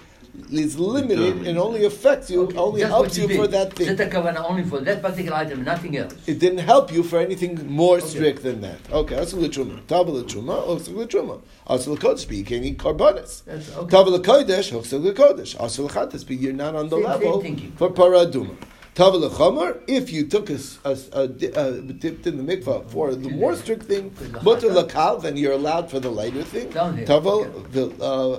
is 0.51 0.79
limited 0.79 1.47
and 1.47 1.59
only 1.59 1.85
affects 1.85 2.31
you, 2.31 2.51
only 2.57 2.81
That's 2.83 2.91
helps 2.93 3.19
what 3.19 3.31
you 3.31 3.37
for 3.37 3.47
that 3.49 3.73
thing. 3.75 3.87
Set 3.89 3.97
the 3.99 4.07
kavanah 4.07 4.49
only 4.49 4.65
for 4.65 4.81
that 4.81 5.01
particular 5.03 5.37
item, 5.39 5.65
nothing 5.65 5.97
else. 5.97 6.15
It 6.27 6.39
didn't 6.39 6.59
help 6.59 6.93
you 6.93 7.03
for 7.03 7.19
anything 7.21 7.67
more 7.71 8.01
strict 8.01 8.43
than 8.43 8.61
that. 8.63 8.79
Okay, 8.93 9.17
asul 9.17 9.41
l'truma, 9.43 9.81
tavel 9.87 10.15
l'truma, 10.15 10.57
asul 10.69 10.97
l'truma, 11.05 11.41
asul 11.69 11.95
l'kodesh, 11.97 12.27
but 12.27 12.37
you 12.37 12.45
can't 12.45 12.65
eat 12.65 12.79
karbonis. 12.79 13.45
That's 13.45 13.75
okay. 13.77 13.91
Tavel 13.97 14.13
l'kodesh, 14.15 14.73
asul 14.73 15.05
l'kodesh, 15.05 15.57
asul 15.57 15.87
l'chatas, 15.89 16.25
but 16.27 16.37
you're 16.37 16.53
not 16.53 16.75
on 16.75 16.89
the 16.89 16.97
Same- 16.97 17.05
same 17.13 17.21
level 17.23 17.41
thinking. 17.41 17.73
for 17.77 17.91
paraduma. 17.91 18.57
Tavel 18.93 19.21
l'chomer, 19.21 19.79
if 19.87 20.13
you 20.13 20.27
took 20.27 20.51
a, 20.51 20.55
s- 20.55 20.79
a 20.85 20.91
s- 20.91 21.09
a 21.13 21.29
di- 21.29 21.53
uh, 21.53 21.71
dipped 22.03 22.27
in 22.27 22.45
the 22.45 22.57
mikvah 22.57 22.91
for 22.91 23.15
the 23.15 23.31
more 23.31 23.55
strict 23.55 23.85
thing, 23.85 24.13
mutter 24.43 24.69
l'kal, 24.69 25.23
then 25.23 25.37
you're 25.37 25.53
allowed 25.53 25.89
for 25.89 26.01
the 26.01 26.11
lighter 26.11 26.43
thing. 26.43 26.69
Down 26.71 26.97
here, 26.97 27.07
Tavel, 27.07 27.45
okay. 27.45 27.67
the, 27.73 28.05
uh, 28.05 28.39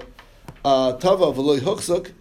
tava 0.64 1.26
v'loy 1.34 1.60
huksuk, 1.60 2.12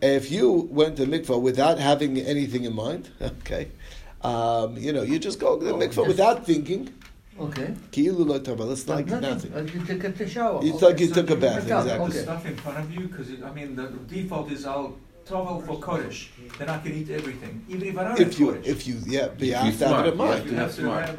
if 0.00 0.30
you 0.30 0.68
went 0.70 0.96
to 0.96 1.06
mikvah 1.06 1.40
without 1.40 1.78
having 1.78 2.18
anything 2.18 2.64
in 2.64 2.74
mind, 2.74 3.10
okay, 3.22 3.68
um, 4.22 4.76
you 4.76 4.92
know, 4.92 5.02
you 5.02 5.18
just 5.18 5.38
go 5.40 5.58
to 5.58 5.64
the 5.64 5.72
Oh, 5.72 5.78
mikvah 5.78 5.94
just- 5.94 6.08
without 6.08 6.46
thinking. 6.46 6.92
Okay. 7.40 7.72
Ki'ilu 7.92 8.26
lo 8.26 8.40
tava, 8.40 8.68
it's 8.72 8.88
like 8.88 9.06
nothing. 9.06 9.30
nothing. 9.30 9.54
Like 9.54 9.72
you 9.72 9.80
took 9.84 10.02
a, 10.02 10.10
take 10.10 10.20
a 10.26 10.28
shower. 10.28 10.58
It's 10.60 10.74
okay. 10.82 10.86
like 10.86 10.98
you 11.00 11.06
took 11.14 11.30
a 11.30 11.36
bath, 11.36 11.62
exactly. 11.62 11.98
Put 11.98 12.08
Okay. 12.10 12.22
stuff 12.22 12.46
in 12.46 12.56
front 12.56 12.78
of 12.78 12.92
you, 12.92 13.06
because 13.06 13.28
I 13.44 13.52
mean, 13.52 13.76
the 13.76 13.86
default 14.08 14.50
is 14.50 14.66
I'll 14.66 14.96
tovel 15.24 15.64
for 15.64 15.78
Kodesh, 15.78 16.26
then 16.58 16.68
I 16.68 16.78
can 16.78 16.92
eat 16.94 17.10
everything, 17.10 17.64
even 17.68 17.86
if 17.88 17.96
I 17.96 18.02
don't 18.08 18.20
If 18.20 18.30
have 18.32 18.40
you, 18.40 18.46
Kodesh. 18.48 18.66
if 18.66 18.86
you, 18.88 18.96
yeah, 19.06 19.28
but 19.28 19.42
you 19.46 19.52
If 19.54 19.58
have 19.60 19.66
you're 19.66 19.78
to 19.78 19.86
have 19.94 20.06
it 20.06 20.08
in 20.08 20.14
smart, 20.16 20.30
mind. 20.38 20.50
you 20.50 20.56
have 20.56 20.74
to 20.74 20.80
smart. 20.82 21.10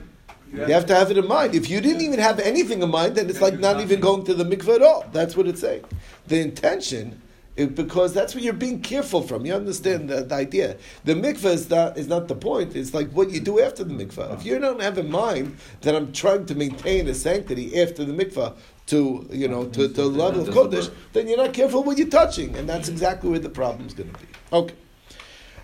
You 0.51 0.73
have 0.73 0.85
to 0.87 0.95
have 0.95 1.11
it 1.11 1.17
in 1.17 1.27
mind. 1.27 1.55
If 1.55 1.69
you 1.69 1.81
didn't 1.81 2.01
even 2.01 2.19
have 2.19 2.39
anything 2.39 2.81
in 2.81 2.89
mind, 2.89 3.15
then 3.15 3.29
it's 3.29 3.41
like 3.41 3.59
not 3.59 3.81
even 3.81 3.99
going 3.99 4.23
to 4.25 4.33
the 4.33 4.43
mikveh 4.43 4.75
at 4.75 4.81
all. 4.81 5.05
That's 5.11 5.35
what 5.35 5.47
it's 5.47 5.61
saying. 5.61 5.83
The 6.27 6.39
intention 6.39 7.21
is 7.55 7.67
because 7.67 8.13
that's 8.13 8.33
what 8.33 8.43
you're 8.43 8.53
being 8.53 8.81
careful 8.81 9.21
from. 9.21 9.45
You 9.45 9.53
understand 9.53 10.09
the, 10.09 10.23
the 10.23 10.35
idea. 10.35 10.77
The 11.03 11.13
mikveh 11.13 11.53
is 11.53 11.69
not, 11.69 11.97
is 11.97 12.07
not 12.07 12.27
the 12.27 12.35
point. 12.35 12.75
It's 12.75 12.93
like 12.93 13.11
what 13.11 13.29
you 13.31 13.39
do 13.39 13.59
after 13.59 13.83
the 13.83 13.93
mikveh. 13.93 14.33
If 14.35 14.45
you 14.45 14.59
don't 14.59 14.81
have 14.81 14.97
in 14.97 15.11
mind 15.11 15.57
that 15.81 15.95
I'm 15.95 16.11
trying 16.13 16.45
to 16.47 16.55
maintain 16.55 17.07
a 17.07 17.13
sanctity 17.13 17.79
after 17.81 18.03
the 18.03 18.13
mikveh 18.13 18.55
to, 18.87 19.27
you 19.31 19.47
know, 19.47 19.65
to, 19.65 19.87
to 19.87 19.93
the 19.93 20.05
level 20.05 20.41
of 20.41 20.49
kodesh, 20.49 20.91
then 21.13 21.27
you're 21.27 21.37
not 21.37 21.53
careful 21.53 21.83
what 21.83 21.97
you're 21.97 22.07
touching. 22.07 22.55
And 22.55 22.67
that's 22.67 22.89
exactly 22.89 23.29
where 23.29 23.39
the 23.39 23.49
problem's 23.49 23.93
going 23.93 24.11
to 24.11 24.19
be. 24.19 24.27
Okay. 24.51 24.75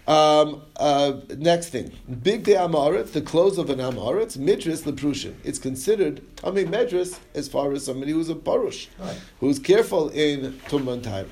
Um, 0.07 0.61
uh, 0.77 1.13
next 1.37 1.69
thing, 1.69 1.91
big 2.21 2.43
day 2.43 2.53
amaretz, 2.53 3.11
the 3.13 3.21
clothes 3.21 3.57
of 3.57 3.71
an 3.71 3.79
amaretz, 3.79 4.37
midris 4.37 4.83
leprushin. 4.83 5.33
It's 5.43 5.57
considered 5.57 6.21
tummy 6.35 6.63
medris 6.65 7.17
as 7.33 7.47
far 7.47 7.71
as 7.73 7.83
somebody 7.85 8.11
who's 8.11 8.29
a 8.29 8.35
parush, 8.35 8.87
Right. 8.99 9.17
who's 9.39 9.57
careful 9.57 10.09
in 10.09 10.59
tumman 10.69 11.01
time. 11.01 11.29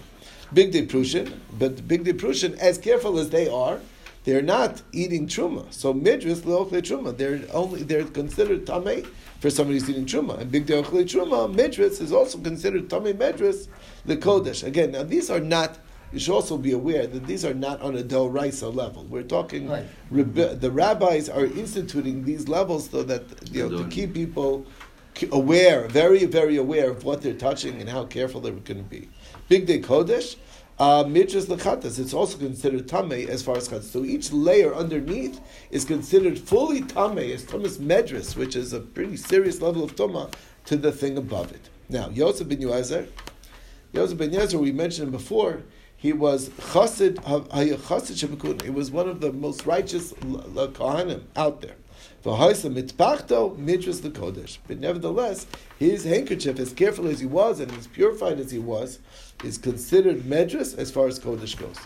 Big 0.54 0.72
day 0.72 0.86
prushin, 0.88 1.34
but 1.60 1.88
big 1.88 2.04
day 2.04 2.14
prushin, 2.14 2.58
as 2.58 2.80
careful 2.80 3.20
as 3.20 3.30
they 3.30 3.48
are, 3.48 3.80
they're 4.24 4.42
not 4.42 4.82
eating 4.92 5.28
truma. 5.28 5.72
So 5.72 5.94
midris 5.94 6.40
leochle 6.42 6.82
truma, 6.82 7.16
they're 7.16 7.42
only 7.54 7.84
they're 7.84 8.06
considered 8.06 8.66
tummy 8.66 9.04
for 9.40 9.50
somebody 9.52 9.78
who's 9.80 9.90
eating 9.90 10.06
truma. 10.06 10.40
And 10.40 10.52
big 10.52 10.66
day 10.66 10.82
ochle 10.82 11.04
truma, 11.04 11.54
midris 11.54 12.02
is 12.02 12.12
also 12.12 12.40
considered 12.40 12.90
tummy 12.90 13.14
medris 13.14 13.68
the 14.06 14.18
kodesh. 14.18 14.64
Again, 14.64 14.94
now 14.94 15.04
these 15.04 15.30
are 15.30 15.40
not 15.42 15.78
you 16.13 16.19
should 16.19 16.34
also 16.34 16.58
be 16.58 16.71
aware 16.71 17.08
that 17.08 17.26
these 17.26 17.43
are 17.43 17.56
not 17.56 17.82
on 17.82 17.95
a 17.95 18.04
Del 18.04 18.30
Raisa 18.30 18.69
level. 18.69 19.04
We're 19.10 19.23
talking, 19.23 19.67
Right. 19.67 19.86
rebe- 20.12 20.60
the 20.60 20.69
rabbis 20.71 21.28
are 21.28 21.45
instituting 21.45 22.23
these 22.23 22.47
levels 22.47 22.89
so 22.91 23.02
that, 23.04 23.23
you 23.52 23.67
know, 23.67 23.80
to 23.84 23.89
keep 23.89 24.13
people 24.13 24.65
aware, 25.32 25.88
very, 25.88 26.26
very 26.26 26.56
aware 26.58 26.91
of 26.91 27.04
what 27.04 27.21
they're 27.23 27.34
touching 27.34 27.80
and 27.82 27.89
how 27.89 28.06
careful 28.06 28.41
they're 28.41 28.52
going 28.54 28.84
to 28.84 28.89
be. 28.89 29.10
Big 29.49 29.65
Day 29.65 29.80
Kodesh, 29.80 30.36
uh, 30.80 31.04
Midras 31.04 31.45
Lechatas, 31.45 31.97
it's 31.99 32.13
also 32.13 32.38
considered 32.38 32.88
Tameh 32.88 33.28
as 33.28 33.41
far 33.41 33.58
as 33.58 33.67
Chatas. 33.69 33.84
So 33.91 34.06
each 34.06 34.32
layer 34.32 34.73
underneath 34.73 35.39
is 35.71 35.84
considered 35.84 36.38
fully 36.38 36.82
Tameh, 36.82 37.34
as 37.34 37.43
Thomas 37.43 37.78
Medras, 37.78 38.36
which 38.36 38.56
is 38.56 38.71
a 38.71 38.80
pretty 38.80 39.17
serious 39.17 39.62
level 39.62 39.84
of 39.84 39.95
Tumah, 39.95 40.32
to 40.65 40.78
the 40.78 40.91
thing 40.91 41.17
above 41.17 41.52
it. 41.52 41.69
Now, 41.89 42.10
Yosef 42.10 42.47
ben 42.47 42.60
Yoezer, 42.60 43.08
Yosef 43.93 44.17
ben 44.17 44.32
Yezer, 44.32 44.60
we 44.60 44.71
mentioned 44.71 45.08
him 45.08 45.12
before, 45.12 45.63
he 46.04 46.12
was 46.12 46.50
chassid, 46.50 47.16
chassid. 47.16 48.62
He 48.62 48.70
was 48.70 48.92
one 48.92 49.08
of 49.08 49.22
the 49.22 49.32
most 49.32 49.66
righteous 49.66 50.12
kohanim 50.12 51.22
out 51.38 51.62
there. 51.62 51.78
But 52.24 52.38
nevertheless, 54.80 55.48
his 55.80 56.04
handkerchief, 56.04 56.60
as 56.60 56.74
careful 56.74 57.08
as 57.08 57.22
he 57.22 57.26
was 57.26 57.62
and 57.62 57.72
as 57.72 57.88
purified 57.88 58.42
as 58.42 58.52
he 58.52 58.60
was, 58.60 59.00
is 59.46 59.58
considered 59.58 60.24
medras 60.24 60.78
as 60.78 60.92
far 60.92 61.08
as 61.08 61.22
kodesh 61.22 61.58
goes, 61.58 61.78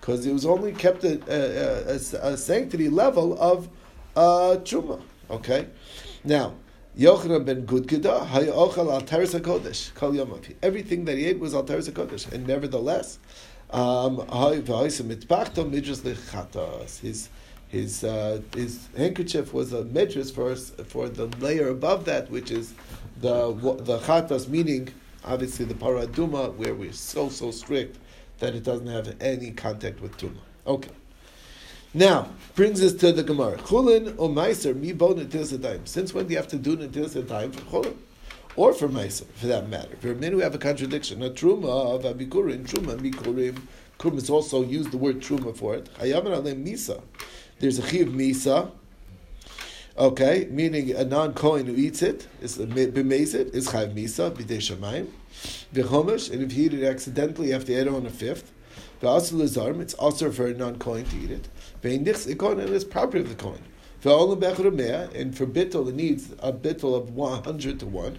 because 0.00 0.24
it 0.24 0.32
was 0.32 0.46
only 0.46 0.70
kept 0.70 1.02
at 1.02 1.28
a, 1.28 1.90
a, 1.90 1.94
a 2.28 2.36
sanctity 2.36 2.88
level 2.88 3.36
of 3.40 3.68
uh, 4.14 4.58
truma. 4.62 5.02
Okay, 5.30 5.66
now. 6.22 6.54
Yochanan 6.96 7.44
ben 7.44 7.66
Gudgida, 7.66 8.24
Hayochal 8.24 8.92
al 8.92 9.00
Teres 9.00 9.34
HaKodesh, 9.34 9.92
Kol. 9.94 10.16
Everything 10.62 11.06
that 11.06 11.18
he 11.18 11.26
ate 11.26 11.40
was 11.40 11.52
al 11.52 11.64
Teres 11.64 11.88
HaKodesh. 11.88 12.30
And 12.30 12.46
nevertheless, 12.46 13.18
um. 13.74 14.20
His 17.02 17.28
his 17.68 18.04
uh, 18.04 18.40
his 18.54 18.88
handkerchief 18.96 19.52
was 19.52 19.72
a 19.72 19.82
midras 19.82 20.32
for 20.32 20.54
for 20.84 21.08
the 21.08 21.26
layer 21.44 21.68
above 21.68 22.04
that, 22.04 22.30
which 22.30 22.50
is 22.50 22.72
the 23.20 23.52
the 23.80 23.98
chatas, 23.98 24.48
meaning 24.48 24.88
obviously 25.24 25.64
the 25.64 25.74
paraduma, 25.74 26.54
where 26.54 26.74
we're 26.74 26.92
so 26.92 27.28
so 27.28 27.50
strict 27.50 27.98
that 28.38 28.54
it 28.54 28.62
doesn't 28.62 28.86
have 28.86 29.16
any 29.20 29.50
contact 29.50 30.00
with 30.00 30.16
tuma. 30.18 30.38
Okay. 30.66 30.90
Now, 31.96 32.28
brings 32.56 32.82
us 32.82 32.92
to 32.94 33.12
the 33.12 33.22
Gemara. 33.22 33.56
Chulin 33.58 34.14
or 34.18 34.28
Meiser, 34.28 34.74
mi 34.74 34.92
bo. 34.92 35.16
Since 35.84 36.12
when 36.12 36.26
do 36.26 36.32
you 36.32 36.36
have 36.38 36.48
to 36.48 36.56
do 36.56 36.76
netilas 36.76 37.20
adayim 37.20 37.54
for 37.54 37.82
Chulin? 37.82 37.96
Or 38.56 38.72
for 38.72 38.88
Meiser, 38.88 39.26
for 39.34 39.48
that 39.48 39.68
matter. 39.68 39.96
For 39.96 40.14
minute, 40.14 40.36
we 40.36 40.42
have 40.42 40.54
a 40.54 40.58
contradiction. 40.58 41.22
A 41.22 41.30
truma 41.30 41.96
of 41.96 42.02
Abikurim, 42.04 42.64
truma, 42.64 42.96
mikurim. 42.96 43.60
Kurim 43.98 44.16
is 44.16 44.30
also 44.30 44.62
used 44.62 44.92
the 44.92 44.96
word 44.96 45.20
truma 45.20 45.56
for 45.56 45.74
it. 45.74 45.88
Hayavan 45.98 46.36
alem 46.36 46.64
misa. 46.64 47.02
There's 47.58 47.80
a 47.80 47.82
chi 47.82 47.98
of 47.98 48.08
misa. 48.08 48.70
Okay, 49.98 50.46
meaning 50.50 50.92
a 50.92 51.04
non-Kohen 51.04 51.66
who 51.66 51.74
eats 51.74 52.02
it 52.02 52.28
is 52.40 52.58
b'mezid 52.58 53.54
is 53.54 53.68
chayv 53.68 53.92
misa 53.92 54.30
b'dei 54.30 54.58
shamayim. 54.58 55.08
And 56.32 56.42
if 56.42 56.52
he 56.52 56.66
eat 56.66 56.74
it 56.74 56.84
accidentally, 56.84 57.48
you 57.48 57.54
have 57.54 57.64
to 57.64 57.74
add 57.74 57.88
on 57.88 58.06
a 58.06 58.10
fifth. 58.10 58.52
V'asur 59.02 59.34
l'zarm, 59.34 59.80
it's 59.80 59.94
also 59.94 60.30
for 60.30 60.46
a 60.46 60.54
non-Kohen 60.54 61.04
to 61.06 61.16
eat 61.16 61.30
it. 61.32 61.48
V'indich 61.82 62.32
ikon, 62.32 62.60
and 62.60 62.70
it's 62.72 62.84
property 62.84 63.20
of 63.20 63.28
the 63.28 63.34
Kohen. 63.34 63.62
V'olam 64.02 64.38
bechor 64.40 64.72
mea, 64.72 65.08
and 65.18 65.36
for 65.36 65.44
bittul, 65.44 65.88
it 65.88 65.94
needs 65.96 66.30
a 66.38 66.52
bittul 66.52 66.94
of 66.96 67.10
100 67.14 67.80
to 67.80 67.86
1. 67.86 68.18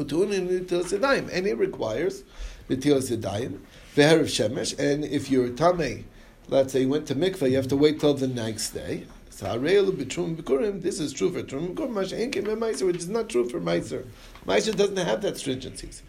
And 0.00 1.46
it 1.46 1.58
requires 1.58 2.24
nitilas 2.68 3.16
yadayim. 3.16 3.60
V'herav 3.94 4.24
shemesh, 4.24 4.78
and 4.78 5.04
if 5.04 5.30
you're 5.30 5.48
tamei, 5.48 6.04
let's 6.48 6.72
say 6.72 6.82
you 6.82 6.88
went 6.88 7.06
to 7.08 7.14
mikveh, 7.14 7.50
you 7.50 7.56
have 7.56 7.68
to 7.68 7.76
wait 7.76 8.00
till 8.00 8.14
the 8.14 8.28
next 8.28 8.70
day. 8.70 9.06
So 9.40 9.46
harelu 9.46 9.92
b'trum 9.92 10.36
b'kurim, 10.36 10.82
this 10.82 11.00
is 11.00 11.14
true 11.14 11.32
for 11.32 11.40
trum 11.40 11.74
b'maiser, 11.74 12.86
which 12.86 12.96
is 12.96 13.08
not 13.08 13.30
true 13.30 13.48
for 13.48 13.58
meiser. 13.58 14.04
Meiser 14.46 14.76
doesn't 14.76 14.98
have 14.98 15.22
that 15.22 15.36
stringencies. 15.36 16.02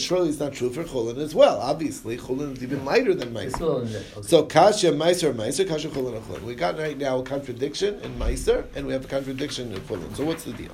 Surely 0.00 0.28
it's 0.28 0.40
not 0.40 0.52
true 0.52 0.68
for 0.70 0.82
chulin 0.82 1.18
as 1.18 1.32
well. 1.32 1.60
Obviously, 1.60 2.16
chulin 2.16 2.56
is 2.56 2.62
even 2.64 2.84
lighter 2.84 3.14
than 3.14 3.32
meiser. 3.32 3.60
all 3.60 3.82
in 3.82 3.92
there. 3.92 4.02
Okay. 4.16 4.26
So 4.26 4.42
kasha 4.42 4.90
meiser 4.90 5.32
meiser 5.32 5.68
kasha 5.68 5.90
chulin 5.90 6.16
and 6.16 6.24
chulin. 6.24 6.42
We 6.42 6.56
got 6.56 6.76
right 6.76 6.98
now 6.98 7.20
a 7.20 7.22
contradiction 7.22 8.00
in 8.00 8.18
meiser, 8.18 8.66
and 8.74 8.88
we 8.88 8.92
have 8.94 9.04
a 9.04 9.08
contradiction 9.08 9.70
in 9.70 9.80
chulin. 9.82 10.16
So 10.16 10.24
what's 10.24 10.42
the 10.42 10.54
deal? 10.54 10.72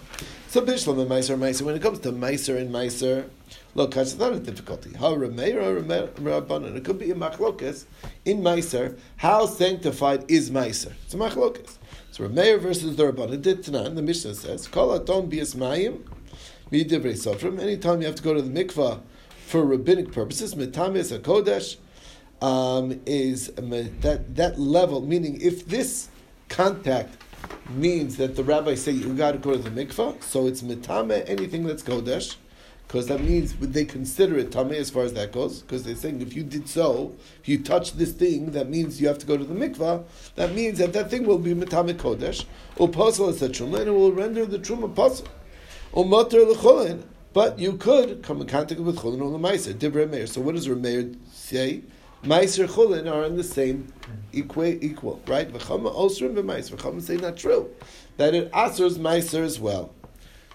So 0.49 0.63
bishlam 0.63 0.99
and 0.99 1.11
meiser 1.11 1.37
meiser. 1.39 1.61
When 1.61 1.75
it 1.75 1.83
comes 1.83 1.99
to 2.01 2.13
meiser 2.13 2.57
and 2.57 2.71
meiser, 2.71 3.29
look, 3.75 3.97
is 3.97 4.19
not 4.19 4.33
a 4.33 4.41
difficulty. 4.41 4.91
It 4.91 4.99
could 6.85 6.99
be 6.99 7.11
a 7.11 7.15
machlokas 7.15 7.85
in 8.25 8.41
meiser. 8.41 8.99
How 9.17 9.47
sanctified 9.47 10.25
is 10.29 10.51
meiser? 10.51 10.93
It's 11.05 11.15
a 11.15 11.17
machlokas. 11.17 11.79
So 12.11 12.29
remeir 12.29 12.61
versus 12.61 12.97
the 12.97 13.13
rabbanon. 13.13 13.43
Ditnan. 13.43 13.95
The 13.97 14.03
Mishnah 14.03 14.35
says, 14.35 14.69
"Kol 14.69 14.95
atom 14.95 15.29
bias 15.29 15.55
mayim." 15.55 16.03
Midivrei 16.71 17.15
Sofrim. 17.15 17.61
Anytime 17.61 18.01
you 18.01 18.07
have 18.07 18.17
to 18.17 18.23
go 18.23 18.35
to 18.35 18.43
the 18.43 18.65
mikvah 18.65 19.01
for 19.47 19.65
rabbinic 19.65 20.13
purposes, 20.13 20.55
mitamis 20.55 21.15
a 21.15 21.19
kodesh 21.19 21.77
um, 22.41 23.01
is 23.07 23.49
that 23.49 24.35
that 24.35 24.59
level. 24.59 25.01
Meaning, 25.01 25.41
if 25.41 25.67
this 25.67 26.09
contact 26.49 27.17
means 27.71 28.17
that 28.17 28.37
the 28.37 28.45
rabbis 28.45 28.83
say 28.83 28.93
you 28.93 29.15
got 29.15 29.33
to 29.33 29.39
go 29.39 29.53
to 29.53 29.59
the 29.59 29.71
mikvah, 29.71 30.23
so 30.23 30.47
it's 30.47 30.63
mitame 30.63 31.29
anything 31.29 31.67
that's 31.67 31.83
kodesh, 31.83 32.37
because 32.87 33.07
that 33.09 33.21
means 33.21 33.55
they 33.57 33.85
consider 33.85 34.39
it 34.39 34.53
tame 34.53 34.73
as 34.73 34.91
far 34.91 35.03
as 35.03 35.15
that 35.15 35.33
goes. 35.33 35.63
Because 35.63 35.83
they're 35.83 35.97
saying 35.97 36.21
if 36.23 36.35
you 36.35 36.45
did 36.45 36.69
so, 36.69 37.15
if 37.41 37.49
you 37.49 37.63
touch 37.63 37.95
this 37.95 38.13
thing, 38.13 38.53
that 38.53 38.69
means 38.69 39.01
you 39.01 39.09
have 39.09 39.19
to 39.19 39.27
go 39.27 39.37
to 39.37 39.45
the 39.45 39.55
mikvah. 39.55 40.05
That 40.37 40.53
means 40.55 40.79
that 40.79 40.93
that 40.93 41.11
thing 41.11 41.25
will 41.27 41.39
be 41.39 41.55
mitame 41.55 41.95
kodesh. 41.95 42.45
Uposel 42.77 43.31
is 43.31 43.43
a 43.43 43.49
truma, 43.49 43.81
and 43.81 43.89
it 43.89 43.93
will 43.93 44.13
render 44.13 44.47
the 44.47 44.59
truma 44.59 44.95
posel. 44.95 45.27
Umoter 45.93 46.47
l'cholin, 46.47 47.03
but 47.33 47.59
you 47.59 47.73
could 47.73 48.23
come 48.23 48.41
in 48.41 48.47
contact 48.47 48.81
with 48.81 48.97
cholin 48.97 49.21
or. 49.21 49.39
Divrei 49.75 50.09
meir. 50.09 50.27
So 50.27 50.41
what 50.41 50.55
does 50.55 50.69
Rameir 50.69 51.17
say? 51.33 51.83
Meiser 52.25 52.69
cholin 52.69 53.13
are 53.13 53.25
in 53.25 53.37
the 53.37 53.45
same 53.45 53.93
equa, 54.33 54.83
equal, 54.83 55.21
right? 55.27 55.53
V'chama 55.53 55.95
osrim 55.95 56.35
v'maiser. 56.35 56.77
V'chama 56.77 57.03
say 57.03 57.17
not 57.17 57.37
true. 57.37 57.71
That 58.19 58.35
it 58.35 58.53
asers 58.53 58.99
meiser 58.99 59.43
as 59.43 59.59
well. 59.59 59.93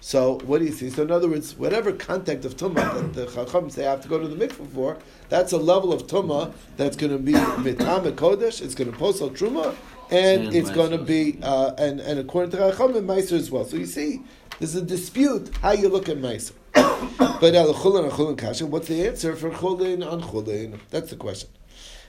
So 0.02 0.40
what 0.46 0.60
do 0.60 0.66
you 0.66 0.72
see? 0.72 0.90
So 0.90 1.04
in 1.04 1.12
other 1.12 1.28
words, 1.28 1.58
whatever 1.58 1.92
contact 1.92 2.46
of 2.46 2.56
tumah 2.56 2.76
that 2.76 3.14
the 3.14 3.26
chacham 3.28 3.70
say 3.70 3.86
I 3.86 3.92
have 3.92 4.02
to 4.02 4.08
go 4.08 4.18
to 4.18 4.28
the 4.28 4.48
mikvah 4.48 4.68
for, 4.74 4.98
that's 5.28 5.52
a 5.52 5.58
level 5.58 5.92
of 5.92 6.08
tumah 6.08 6.54
that's 6.78 6.96
going 6.96 7.12
to 7.12 7.20
be 7.20 7.34
mitame 7.34 8.12
kodesh. 8.14 8.62
It's 8.62 8.76
going 8.76 8.92
to 8.92 8.98
posel 8.98 9.30
truma, 9.32 9.76
and 10.10 10.48
And 10.48 10.56
it's 10.56 10.70
going 10.70 10.92
to 10.92 10.98
be 10.98 11.38
uh, 11.42 11.74
and 11.78 12.00
and 12.00 12.20
according 12.20 12.52
to 12.52 12.58
chacham 12.58 12.96
and 12.96 13.08
meiser 13.08 13.34
as 13.34 13.52
well. 13.52 13.66
So 13.66 13.76
you 13.76 13.86
see, 13.86 14.22
there's 14.60 14.76
a 14.76 14.82
dispute 14.82 15.54
how 15.62 15.72
you 15.74 15.90
look 15.90 16.08
at 16.08 16.18
meiser. 16.18 16.54
but 16.74 17.54
al 17.56 17.74
chulin 17.74 18.10
chulin 18.10 18.38
kasha, 18.38 18.66
what's 18.66 18.88
the 18.88 19.06
answer 19.06 19.36
for 19.36 19.50
chulin 19.50 20.10
on 20.10 20.22
chulin? 20.22 20.80
That's 20.92 21.10
the 21.10 21.18
question. 21.18 21.50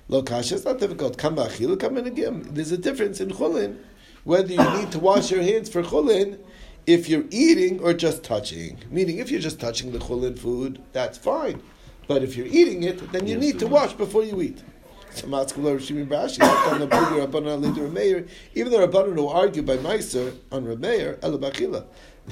Lo 0.09 0.23
kasha, 0.23 0.57
it's 0.57 0.65
not 0.65 0.79
difficult. 0.79 1.19
Come 1.19 1.37
ba'achil, 1.37 1.79
come 1.79 1.97
in 1.97 2.07
again. 2.07 2.47
There's 2.51 2.73
a 2.73 2.79
difference 2.79 3.21
in 3.21 3.31
chulin 3.31 3.79
whether 4.25 4.53
you 4.53 4.77
need 4.77 4.93
to 4.93 4.99
wash 4.99 5.31
your 5.31 5.43
hands 5.43 5.69
for 5.69 5.83
chulin 5.83 6.39
if 6.87 7.09
you're 7.09 7.25
eating 7.31 7.81
or 7.81 7.93
just 7.95 8.23
touching. 8.25 8.79
Meaning, 8.91 9.19
if 9.19 9.31
you're 9.31 9.41
just 9.41 9.61
touching 9.61 9.93
the 9.93 9.99
chulin 9.99 10.39
food, 10.39 10.83
that's 10.93 11.19
fine. 11.19 11.63
But 12.09 12.23
if 12.23 12.37
you're 12.37 12.47
eating 12.47 12.83
it, 12.83 13.13
then 13.13 13.27
you 13.27 13.35
Yes, 13.35 13.43
need 13.45 13.59
to 13.61 13.67
wash 13.67 13.93
before 13.93 14.25
you 14.25 14.41
eat. 14.43 14.63
So 15.13 15.27
Matzkulah 15.27 15.77
Rishimi 15.77 16.07
Brashi, 16.07 16.39
Hakan 16.39 16.89
Abudi 16.89 17.25
Rabbanan 17.27 17.61
Lidu 17.63 17.89
Rameir, 17.89 18.29
even 18.55 18.73
the 18.73 18.79
Rabbanan 18.79 19.15
who 19.15 19.27
argue 19.29 19.63
by 19.63 19.77
Meiser 19.79 20.37
on 20.53 20.65
Rameir, 20.65 21.19
Elabachila, 21.21 21.85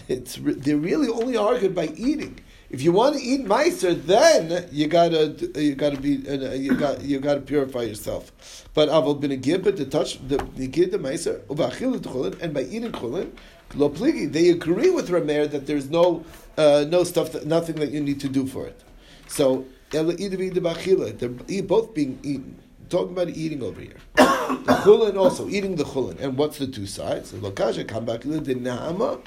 it's 0.08 0.38
re- 0.38 0.54
they 0.54 0.74
really 0.74 1.08
only 1.08 1.36
argued 1.36 1.74
by 1.74 1.88
eating. 1.96 2.38
If 2.70 2.82
you 2.82 2.92
want 2.92 3.16
to 3.16 3.22
eat 3.22 3.46
Meiser, 3.46 4.00
then 4.04 4.68
you 4.70 4.86
gotta 4.86 5.50
you 5.56 5.74
gotta 5.74 5.98
be 5.98 6.28
uh, 6.28 6.52
you 6.52 6.74
got 6.76 7.02
you 7.02 7.18
gotta 7.18 7.40
purify 7.40 7.82
yourself. 7.82 8.68
But 8.74 8.88
Aval 8.90 9.20
bin 9.20 9.40
Gibba 9.40 9.74
to 9.76 9.84
touch 9.84 10.18
the 10.28 10.36
the 10.36 10.68
Meiser 10.68 11.40
Ubachila 11.46 12.40
and 12.40 12.54
by 12.54 12.62
eating 12.62 12.92
Chulin, 12.92 13.32
Lo 13.74 13.90
Pligi, 13.90 14.30
they 14.32 14.48
agree 14.48 14.90
with 14.90 15.10
Rameir 15.10 15.50
that 15.50 15.66
there's 15.66 15.90
no 15.90 16.24
uh, 16.56 16.84
no 16.88 17.04
stuff 17.04 17.32
that, 17.32 17.46
nothing 17.46 17.76
that 17.76 17.90
you 17.90 18.00
need 18.00 18.20
to 18.20 18.28
do 18.28 18.46
for 18.46 18.66
it. 18.66 18.80
So 19.28 19.66
they're 19.90 20.02
both 21.62 21.94
being 21.94 22.18
eaten. 22.22 22.58
Talking 22.88 23.12
about 23.12 23.28
eating 23.28 23.62
over 23.62 23.80
here. 23.80 23.96
the 24.16 24.80
chulin 24.82 25.18
also 25.18 25.46
eating 25.48 25.76
the 25.76 25.84
chulin, 25.84 26.18
and 26.20 26.38
what's 26.38 26.56
the 26.56 26.66
two 26.66 26.86
sides? 26.86 27.32
Lokasha 27.32 27.84
kambachila 27.84 28.42
de 28.42 28.54
nahama. 28.54 29.20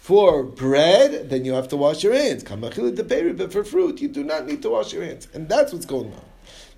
For 0.00 0.44
bread, 0.44 1.28
then 1.28 1.44
you 1.44 1.54
have 1.54 1.66
to 1.68 1.76
wash 1.76 2.04
your 2.04 2.14
hands. 2.14 2.44
Kambachila 2.44 2.94
de 2.94 3.32
but 3.34 3.52
for 3.52 3.64
fruit, 3.64 4.00
you 4.00 4.06
do 4.06 4.22
not 4.22 4.46
need 4.46 4.62
to 4.62 4.70
wash 4.70 4.92
your 4.92 5.02
hands, 5.02 5.26
and 5.34 5.48
that's 5.48 5.72
what's 5.72 5.86
going 5.86 6.12
on. 6.12 6.24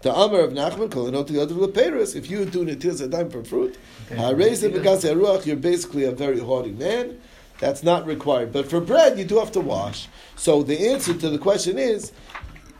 The 0.06 0.14
Amar 0.14 0.38
of 0.42 0.52
Nachman, 0.52 0.88
Kolanot 0.88 1.26
the 1.26 1.42
other 1.42 1.52
Leperis, 1.56 2.14
if 2.14 2.30
you 2.30 2.44
do 2.44 2.64
Natil 2.64 2.92
Zadayim 2.94 3.32
for 3.32 3.42
fruit, 3.42 3.76
Harezim 4.08 4.72
Begas 4.72 5.02
Ruach, 5.02 5.44
you're 5.46 5.56
basically 5.56 6.04
a 6.04 6.12
very 6.12 6.38
haughty 6.38 6.70
man. 6.70 7.20
That's 7.58 7.82
not 7.82 8.06
required. 8.06 8.52
But 8.52 8.70
for 8.70 8.80
bread, 8.80 9.18
you 9.18 9.24
do 9.24 9.40
have 9.40 9.50
to 9.50 9.60
wash. 9.60 10.06
So 10.36 10.62
the 10.62 10.90
answer 10.90 11.12
to 11.12 11.28
the 11.28 11.38
question 11.38 11.76
is, 11.76 12.12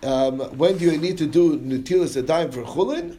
um, 0.05 0.39
when 0.57 0.79
do 0.79 0.85
you 0.85 0.97
need 0.99 1.19
to 1.19 1.27
do 1.27 1.59
Natilas 1.59 2.23
Adayim 2.23 2.55
for 2.55 2.63
Chulin? 2.63 3.19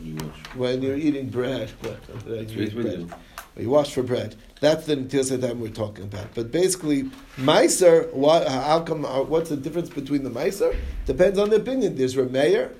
You 0.00 0.14
wash. 0.14 0.54
When 0.54 0.80
you're 0.80 0.96
eating 0.96 1.28
bread. 1.28 1.68
What? 1.80 2.26
When 2.26 2.38
you 2.38 2.48
Straight 2.48 2.68
eat 2.68 2.74
bread. 2.76 3.10
you. 3.56 3.70
Wash 3.70 3.92
for 3.92 4.04
bread. 4.04 4.36
That's 4.60 4.86
the 4.86 4.94
Natilas 4.94 5.36
Adayim 5.36 5.58
we're 5.58 5.70
talking 5.70 6.04
about. 6.04 6.32
But 6.32 6.52
basically, 6.52 7.10
Meiser, 7.36 8.12
what, 8.12 8.46
how 8.46 8.82
come, 8.82 9.04
uh, 9.04 9.22
what's 9.22 9.50
the 9.50 9.56
difference 9.56 9.88
between 9.88 10.22
the 10.22 10.30
Meiser? 10.30 10.76
Depends 11.06 11.40
on 11.40 11.50
the 11.50 11.56
opinion. 11.56 11.96
There's 11.96 12.14
Rameir, 12.14 12.72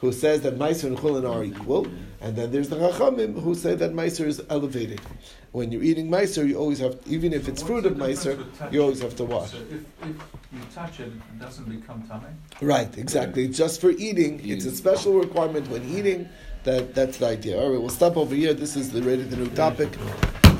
who 0.00 0.12
says 0.12 0.40
that 0.42 0.58
Meiser 0.58 0.84
and 0.84 0.96
Chulin 0.96 1.28
are 1.30 1.44
equal, 1.44 1.86
and 2.20 2.34
then 2.34 2.50
there's 2.50 2.68
the 2.68 2.76
Chachamim, 2.76 3.40
who 3.42 3.54
say 3.54 3.74
that 3.74 3.92
Meiser 3.92 4.26
is 4.26 4.42
elevated. 4.48 5.00
When 5.52 5.70
you're 5.70 5.82
eating 5.82 6.08
Meiser, 6.08 6.46
you 6.46 6.56
always 6.56 6.78
have, 6.78 6.98
even 7.06 7.32
if 7.32 7.48
it's 7.48 7.62
fruit 7.62 7.84
of 7.84 7.98
difference 7.98 8.24
Meiser, 8.24 8.72
you 8.72 8.80
always 8.80 9.00
have 9.00 9.16
to 9.16 9.24
wash. 9.24 9.50
So 9.50 9.58
if, 9.58 9.72
if 9.72 10.16
you 10.52 10.60
touch 10.74 11.00
it, 11.00 11.08
it 11.08 11.38
doesn't 11.38 11.68
become 11.68 12.02
tummy. 12.08 12.28
Right, 12.62 12.96
exactly. 12.96 13.44
It's 13.44 13.58
just 13.58 13.80
for 13.80 13.90
eating. 13.90 14.40
It's 14.42 14.64
a 14.64 14.74
special 14.74 15.18
requirement 15.18 15.68
when 15.68 15.84
eating. 15.88 16.28
That 16.64 16.94
that's 16.94 17.16
the 17.16 17.26
idea. 17.26 17.58
All 17.58 17.70
right, 17.70 17.80
we'll 17.80 17.88
stop 17.88 18.18
over 18.18 18.34
here. 18.34 18.52
This 18.52 18.76
is 18.76 18.92
the 18.92 19.02
ready 19.02 19.22
the 19.22 19.36
new 19.36 19.48
topic. 19.48 19.88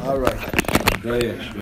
All 0.03 0.19
right. 0.19 0.39
Dry 1.03 1.19
ash. 1.19 1.55